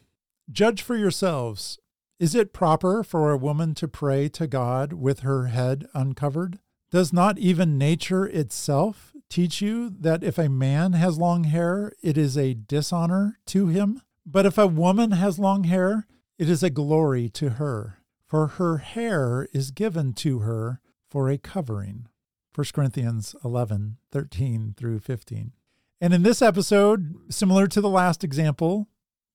Judge 0.51 0.83
for 0.83 0.95
yourselves. 0.95 1.79
Is 2.20 2.35
it 2.35 2.53
proper 2.53 3.03
for 3.03 3.31
a 3.31 3.39
woman 3.39 3.74
to 3.76 3.89
pray 3.89 4.29
to 4.31 4.47
God 4.47 4.93
with 4.93 5.20
her 5.20 5.47
head 5.47 5.87
uncovered? 5.95 6.59
Does 6.91 7.12
not 7.12 7.39
even 7.39 7.76
nature 7.76 8.26
itself 8.26 9.12
teach 9.28 9.61
you 9.61 9.91
that 9.91 10.24
if 10.24 10.39
a 10.39 10.49
man 10.49 10.95
has 10.95 11.18
long 11.18 11.45
hair, 11.45 11.93
it 12.03 12.16
is 12.16 12.39
a 12.39 12.55
dishonor 12.55 13.39
to 13.47 13.66
him? 13.66 14.01
But 14.24 14.47
if 14.47 14.57
a 14.57 14.66
woman 14.66 15.11
has 15.11 15.39
long 15.39 15.64
hair, 15.64 16.07
it 16.39 16.49
is 16.49 16.62
a 16.62 16.70
glory 16.70 17.28
to 17.30 17.51
her, 17.51 17.99
for 18.26 18.47
her 18.47 18.78
hair 18.78 19.49
is 19.53 19.70
given 19.70 20.14
to 20.14 20.39
her 20.41 20.80
for 21.07 21.28
a 21.28 21.36
covering. 21.36 22.09
1 22.55 22.66
Corinthians 22.72 23.36
11, 23.45 23.99
13 24.11 24.74
through 24.76 25.01
15. 25.01 25.53
And 26.01 26.14
in 26.14 26.22
this 26.22 26.41
episode, 26.41 27.14
similar 27.28 27.66
to 27.66 27.82
the 27.82 27.89
last 27.89 28.24
example, 28.24 28.89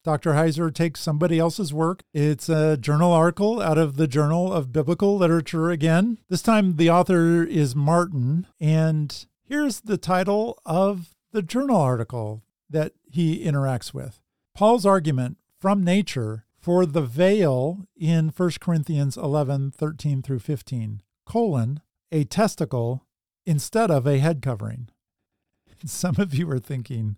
Dr. 0.03 0.33
Heiser 0.33 0.73
takes 0.73 0.99
somebody 0.99 1.39
else's 1.39 1.73
work. 1.73 2.03
It's 2.13 2.49
a 2.49 2.75
journal 2.75 3.13
article 3.13 3.61
out 3.61 3.77
of 3.77 3.95
the 3.95 4.07
Journal 4.07 4.51
of 4.51 4.73
Biblical 4.73 5.15
Literature 5.17 5.71
again. 5.71 6.17
This 6.27 6.41
time 6.41 6.75
the 6.75 6.89
author 6.89 7.43
is 7.43 7.73
Martin. 7.73 8.45
And 8.59 9.25
here's 9.47 9.79
the 9.79 9.97
title 9.97 10.59
of 10.65 11.15
the 11.31 11.41
journal 11.41 11.77
article 11.77 12.43
that 12.69 12.91
he 13.09 13.45
interacts 13.45 13.93
with 13.93 14.19
Paul's 14.53 14.85
argument 14.85 15.37
from 15.57 15.85
nature 15.85 16.45
for 16.59 16.85
the 16.85 17.01
veil 17.01 17.87
in 17.95 18.29
1 18.29 18.51
Corinthians 18.59 19.15
11, 19.15 19.71
13 19.71 20.21
through 20.21 20.39
15, 20.39 21.01
colon, 21.25 21.79
a 22.11 22.25
testicle 22.25 23.05
instead 23.45 23.89
of 23.89 24.05
a 24.05 24.19
head 24.19 24.41
covering. 24.41 24.89
Some 25.85 26.15
of 26.17 26.33
you 26.33 26.49
are 26.51 26.59
thinking, 26.59 27.15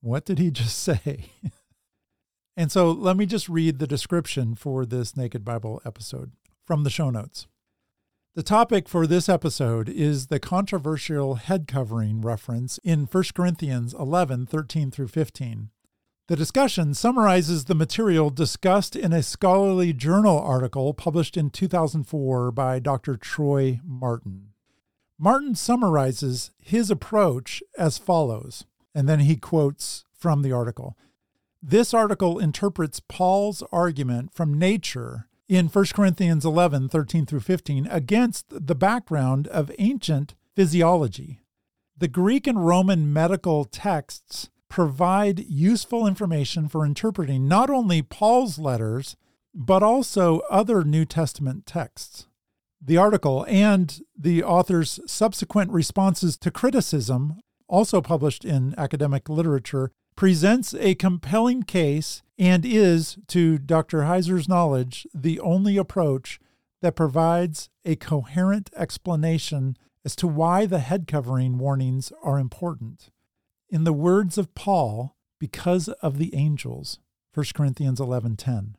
what 0.00 0.24
did 0.24 0.40
he 0.40 0.50
just 0.50 0.80
say? 0.80 1.26
and 2.56 2.70
so 2.70 2.90
let 2.90 3.16
me 3.16 3.26
just 3.26 3.48
read 3.48 3.78
the 3.78 3.86
description 3.86 4.54
for 4.54 4.84
this 4.84 5.16
Naked 5.16 5.44
Bible 5.44 5.80
episode 5.84 6.32
from 6.66 6.84
the 6.84 6.90
show 6.90 7.10
notes. 7.10 7.46
The 8.34 8.42
topic 8.42 8.88
for 8.88 9.06
this 9.06 9.28
episode 9.28 9.90
is 9.90 10.28
the 10.28 10.40
controversial 10.40 11.34
head 11.34 11.68
covering 11.68 12.22
reference 12.22 12.78
in 12.82 13.04
1 13.04 13.24
Corinthians 13.34 13.92
11 13.92 14.46
13 14.46 14.90
through 14.90 15.08
15. 15.08 15.68
The 16.28 16.36
discussion 16.36 16.94
summarizes 16.94 17.66
the 17.66 17.74
material 17.74 18.30
discussed 18.30 18.96
in 18.96 19.12
a 19.12 19.22
scholarly 19.22 19.92
journal 19.92 20.38
article 20.38 20.94
published 20.94 21.36
in 21.36 21.50
2004 21.50 22.52
by 22.52 22.78
Dr. 22.78 23.16
Troy 23.16 23.80
Martin. 23.84 24.54
Martin 25.18 25.54
summarizes 25.54 26.52
his 26.58 26.90
approach 26.90 27.62
as 27.76 27.98
follows, 27.98 28.64
and 28.94 29.06
then 29.06 29.20
he 29.20 29.36
quotes 29.36 30.06
from 30.16 30.40
the 30.40 30.52
article. 30.52 30.96
This 31.64 31.94
article 31.94 32.40
interprets 32.40 32.98
Paul's 32.98 33.62
argument 33.70 34.34
from 34.34 34.58
nature 34.58 35.28
in 35.48 35.68
1 35.68 35.84
Corinthians 35.94 36.44
11 36.44 36.88
13 36.88 37.24
through 37.24 37.38
15 37.38 37.86
against 37.86 38.46
the 38.48 38.74
background 38.74 39.46
of 39.46 39.70
ancient 39.78 40.34
physiology. 40.56 41.38
The 41.96 42.08
Greek 42.08 42.48
and 42.48 42.66
Roman 42.66 43.12
medical 43.12 43.64
texts 43.64 44.50
provide 44.68 45.38
useful 45.38 46.04
information 46.04 46.66
for 46.66 46.84
interpreting 46.84 47.46
not 47.46 47.70
only 47.70 48.02
Paul's 48.02 48.58
letters, 48.58 49.14
but 49.54 49.84
also 49.84 50.40
other 50.50 50.82
New 50.82 51.04
Testament 51.04 51.64
texts. 51.64 52.26
The 52.84 52.96
article 52.96 53.46
and 53.48 54.00
the 54.18 54.42
author's 54.42 54.98
subsequent 55.06 55.70
responses 55.70 56.36
to 56.38 56.50
criticism, 56.50 57.38
also 57.68 58.00
published 58.00 58.44
in 58.44 58.74
academic 58.76 59.28
literature, 59.28 59.92
presents 60.22 60.72
a 60.74 60.94
compelling 60.94 61.64
case 61.64 62.22
and 62.38 62.64
is, 62.64 63.18
to 63.26 63.58
Dr. 63.58 64.02
Heiser's 64.02 64.48
knowledge, 64.48 65.04
the 65.12 65.40
only 65.40 65.76
approach 65.76 66.38
that 66.80 66.94
provides 66.94 67.70
a 67.84 67.96
coherent 67.96 68.70
explanation 68.76 69.76
as 70.04 70.14
to 70.14 70.28
why 70.28 70.64
the 70.64 70.78
head 70.78 71.08
covering 71.08 71.58
warnings 71.58 72.12
are 72.22 72.38
important. 72.38 73.10
In 73.68 73.82
the 73.82 73.92
words 73.92 74.38
of 74.38 74.54
Paul, 74.54 75.16
because 75.40 75.88
of 75.88 76.18
the 76.18 76.32
angels, 76.36 77.00
1 77.34 77.46
Corinthians 77.52 77.98
11:10. 77.98 78.76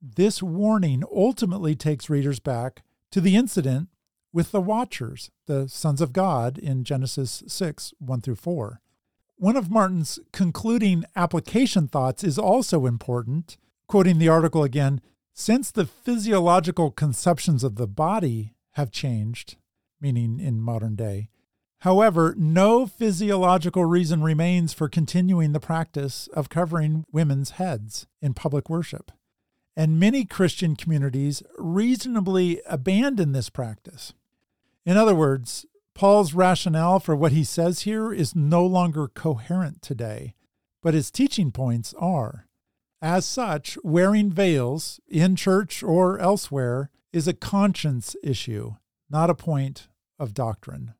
This 0.00 0.42
warning 0.42 1.04
ultimately 1.14 1.76
takes 1.76 2.08
readers 2.08 2.40
back 2.40 2.82
to 3.10 3.20
the 3.20 3.36
incident 3.36 3.90
with 4.32 4.50
the 4.50 4.62
Watchers, 4.62 5.30
the 5.44 5.68
sons 5.68 6.00
of 6.00 6.14
God, 6.14 6.56
in 6.56 6.84
Genesis 6.84 7.42
6 7.46 7.92
1 7.98 8.22
through 8.22 8.36
4. 8.36 8.80
One 9.38 9.56
of 9.56 9.70
Martin's 9.70 10.18
concluding 10.32 11.04
application 11.14 11.88
thoughts 11.88 12.24
is 12.24 12.38
also 12.38 12.86
important, 12.86 13.58
quoting 13.86 14.18
the 14.18 14.28
article 14.28 14.62
again 14.62 15.00
since 15.34 15.70
the 15.70 15.84
physiological 15.84 16.90
conceptions 16.90 17.62
of 17.62 17.76
the 17.76 17.86
body 17.86 18.54
have 18.72 18.90
changed, 18.90 19.56
meaning 20.00 20.40
in 20.40 20.60
modern 20.60 20.96
day. 20.96 21.28
However, 21.80 22.34
no 22.38 22.86
physiological 22.86 23.84
reason 23.84 24.22
remains 24.22 24.72
for 24.72 24.88
continuing 24.88 25.52
the 25.52 25.60
practice 25.60 26.28
of 26.28 26.48
covering 26.48 27.04
women's 27.12 27.50
heads 27.50 28.06
in 28.22 28.32
public 28.32 28.70
worship 28.70 29.12
and 29.76 30.00
many 30.00 30.24
Christian 30.24 30.74
communities 30.74 31.42
reasonably 31.58 32.62
abandon 32.66 33.32
this 33.32 33.50
practice. 33.50 34.14
In 34.86 34.96
other 34.96 35.14
words, 35.14 35.66
Paul's 35.96 36.34
rationale 36.34 37.00
for 37.00 37.16
what 37.16 37.32
he 37.32 37.42
says 37.42 37.80
here 37.80 38.12
is 38.12 38.36
no 38.36 38.64
longer 38.66 39.08
coherent 39.08 39.80
today, 39.80 40.34
but 40.82 40.92
his 40.92 41.10
teaching 41.10 41.50
points 41.50 41.94
are. 41.98 42.46
As 43.00 43.24
such, 43.24 43.78
wearing 43.82 44.30
veils 44.30 45.00
in 45.08 45.36
church 45.36 45.82
or 45.82 46.18
elsewhere 46.18 46.90
is 47.14 47.26
a 47.26 47.32
conscience 47.32 48.14
issue, 48.22 48.74
not 49.08 49.30
a 49.30 49.34
point 49.34 49.88
of 50.18 50.34
doctrine. 50.34 50.92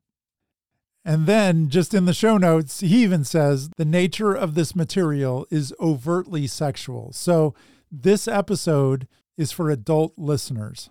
And 1.05 1.27
then, 1.27 1.69
just 1.69 1.93
in 1.93 2.05
the 2.05 2.13
show 2.13 2.37
notes, 2.37 2.79
he 2.79 3.03
even 3.03 3.23
says 3.23 3.69
the 3.77 3.85
nature 3.85 4.33
of 4.33 4.55
this 4.55 4.75
material 4.75 5.45
is 5.51 5.75
overtly 5.79 6.47
sexual. 6.47 7.13
So, 7.13 7.53
this 7.91 8.27
episode 8.27 9.07
is 9.37 9.51
for 9.51 9.69
adult 9.69 10.13
listeners. 10.17 10.89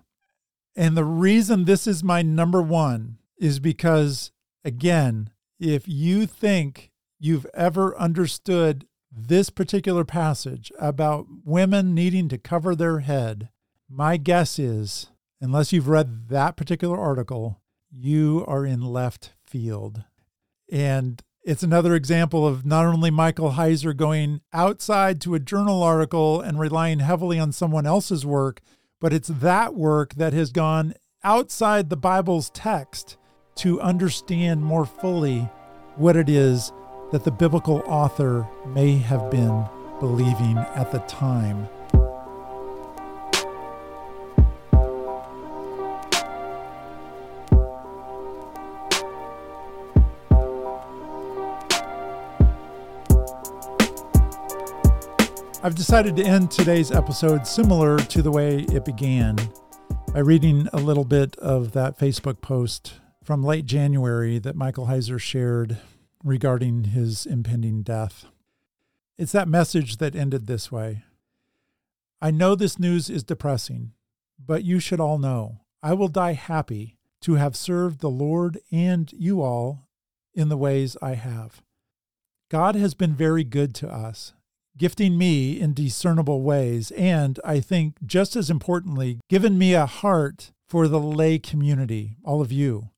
And 0.76 0.96
the 0.96 1.04
reason 1.04 1.64
this 1.64 1.88
is 1.88 2.04
my 2.04 2.22
number 2.22 2.62
one 2.62 3.18
is 3.38 3.60
because, 3.60 4.32
again, 4.64 5.30
if 5.58 5.88
you 5.88 6.26
think 6.26 6.90
you've 7.18 7.46
ever 7.54 7.96
understood 7.98 8.86
this 9.10 9.50
particular 9.50 10.04
passage 10.04 10.70
about 10.78 11.26
women 11.44 11.94
needing 11.94 12.28
to 12.28 12.38
cover 12.38 12.74
their 12.74 13.00
head, 13.00 13.48
my 13.88 14.16
guess 14.16 14.58
is, 14.58 15.08
unless 15.40 15.72
you've 15.72 15.88
read 15.88 16.28
that 16.28 16.56
particular 16.56 16.98
article, 16.98 17.60
you 17.90 18.44
are 18.46 18.66
in 18.66 18.80
left 18.80 19.32
field. 19.46 20.04
And 20.70 21.22
it's 21.42 21.62
another 21.62 21.94
example 21.94 22.46
of 22.46 22.66
not 22.66 22.84
only 22.84 23.10
Michael 23.10 23.52
Heiser 23.52 23.96
going 23.96 24.40
outside 24.52 25.20
to 25.22 25.34
a 25.34 25.40
journal 25.40 25.82
article 25.82 26.40
and 26.40 26.58
relying 26.58 26.98
heavily 26.98 27.38
on 27.38 27.52
someone 27.52 27.86
else's 27.86 28.26
work, 28.26 28.60
but 29.00 29.12
it's 29.12 29.28
that 29.28 29.74
work 29.74 30.14
that 30.14 30.32
has 30.32 30.50
gone 30.50 30.94
outside 31.22 31.88
the 31.88 31.96
Bible's 31.96 32.50
text 32.50 33.16
to 33.56 33.80
understand 33.80 34.62
more 34.62 34.84
fully 34.86 35.48
what 35.96 36.16
it 36.16 36.28
is 36.28 36.72
that 37.12 37.24
the 37.24 37.30
biblical 37.30 37.82
author 37.86 38.46
may 38.66 38.98
have 38.98 39.30
been 39.30 39.64
believing 40.00 40.58
at 40.58 40.92
the 40.92 40.98
time. 41.00 41.68
I've 55.62 55.74
decided 55.74 56.14
to 56.16 56.22
end 56.22 56.52
today's 56.52 56.92
episode 56.92 57.44
similar 57.44 57.98
to 57.98 58.22
the 58.22 58.30
way 58.30 58.58
it 58.68 58.84
began 58.84 59.36
by 60.12 60.20
reading 60.20 60.68
a 60.72 60.76
little 60.76 61.04
bit 61.04 61.34
of 61.38 61.72
that 61.72 61.98
Facebook 61.98 62.40
post 62.40 63.00
from 63.26 63.42
late 63.42 63.66
January 63.66 64.38
that 64.38 64.54
Michael 64.54 64.86
Heiser 64.86 65.20
shared 65.20 65.78
regarding 66.22 66.84
his 66.84 67.26
impending 67.26 67.82
death. 67.82 68.26
It's 69.18 69.32
that 69.32 69.48
message 69.48 69.96
that 69.96 70.14
ended 70.14 70.46
this 70.46 70.70
way 70.70 71.02
I 72.22 72.30
know 72.30 72.54
this 72.54 72.78
news 72.78 73.10
is 73.10 73.24
depressing, 73.24 73.92
but 74.38 74.62
you 74.62 74.78
should 74.78 75.00
all 75.00 75.18
know 75.18 75.62
I 75.82 75.92
will 75.92 76.06
die 76.06 76.34
happy 76.34 76.98
to 77.22 77.34
have 77.34 77.56
served 77.56 77.98
the 77.98 78.10
Lord 78.10 78.60
and 78.70 79.12
you 79.12 79.42
all 79.42 79.88
in 80.32 80.48
the 80.48 80.56
ways 80.56 80.96
I 81.02 81.14
have. 81.14 81.62
God 82.48 82.76
has 82.76 82.94
been 82.94 83.14
very 83.14 83.42
good 83.42 83.74
to 83.76 83.88
us 83.88 84.34
gifting 84.78 85.18
me 85.18 85.58
in 85.58 85.74
discernible 85.74 86.42
ways, 86.42 86.90
and 86.92 87.40
I 87.42 87.58
think 87.58 87.96
just 88.04 88.36
as 88.36 88.50
importantly, 88.50 89.18
given 89.28 89.58
me 89.58 89.74
a 89.74 89.86
heart 89.86 90.52
for 90.68 90.86
the 90.86 91.00
lay 91.00 91.38
community, 91.38 92.16
all 92.22 92.40
of 92.40 92.52
you. 92.52 92.90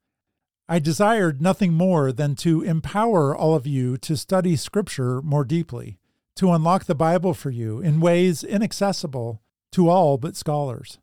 I 0.71 0.79
desired 0.79 1.41
nothing 1.41 1.73
more 1.73 2.13
than 2.13 2.35
to 2.37 2.63
empower 2.63 3.35
all 3.35 3.55
of 3.55 3.67
you 3.67 3.97
to 3.99 4.17
study 4.19 4.55
Scripture 4.55 5.23
more 5.23 5.45
deeply, 5.45 5.99
to 6.37 6.53
unlock 6.53 6.85
the 6.85 6.95
Bible 6.95 7.33
for 7.33 7.49
you 7.49 7.81
in 7.81 8.01
ways 8.01 8.45
inaccessible 8.45 9.41
to 9.73 9.89
all 9.89 10.19
but 10.19 10.37
scholars. 10.37 10.99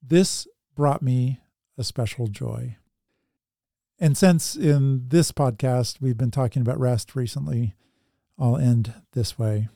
This 0.00 0.46
brought 0.76 1.02
me 1.02 1.40
a 1.76 1.82
special 1.82 2.28
joy. 2.28 2.76
And 3.98 4.16
since 4.16 4.54
in 4.54 5.08
this 5.08 5.32
podcast 5.32 6.00
we've 6.00 6.16
been 6.16 6.30
talking 6.30 6.62
about 6.62 6.78
rest 6.78 7.16
recently, 7.16 7.74
I'll 8.38 8.56
end 8.56 8.94
this 9.12 9.36
way. 9.36 9.68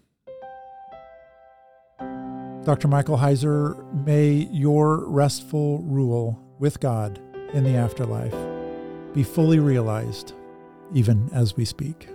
Dr. 1.99 2.87
Michael 2.87 3.19
Heiser, 3.19 3.93
may 4.07 4.49
your 4.53 5.07
restful 5.09 5.83
rule 5.83 6.41
with 6.61 6.79
God 6.79 7.21
in 7.53 7.65
the 7.65 7.75
afterlife 7.75 8.54
be 9.15 9.23
fully 9.23 9.61
realized 9.61 10.35
even 10.93 11.31
as 11.33 11.57
we 11.57 11.65
speak. 11.65 12.09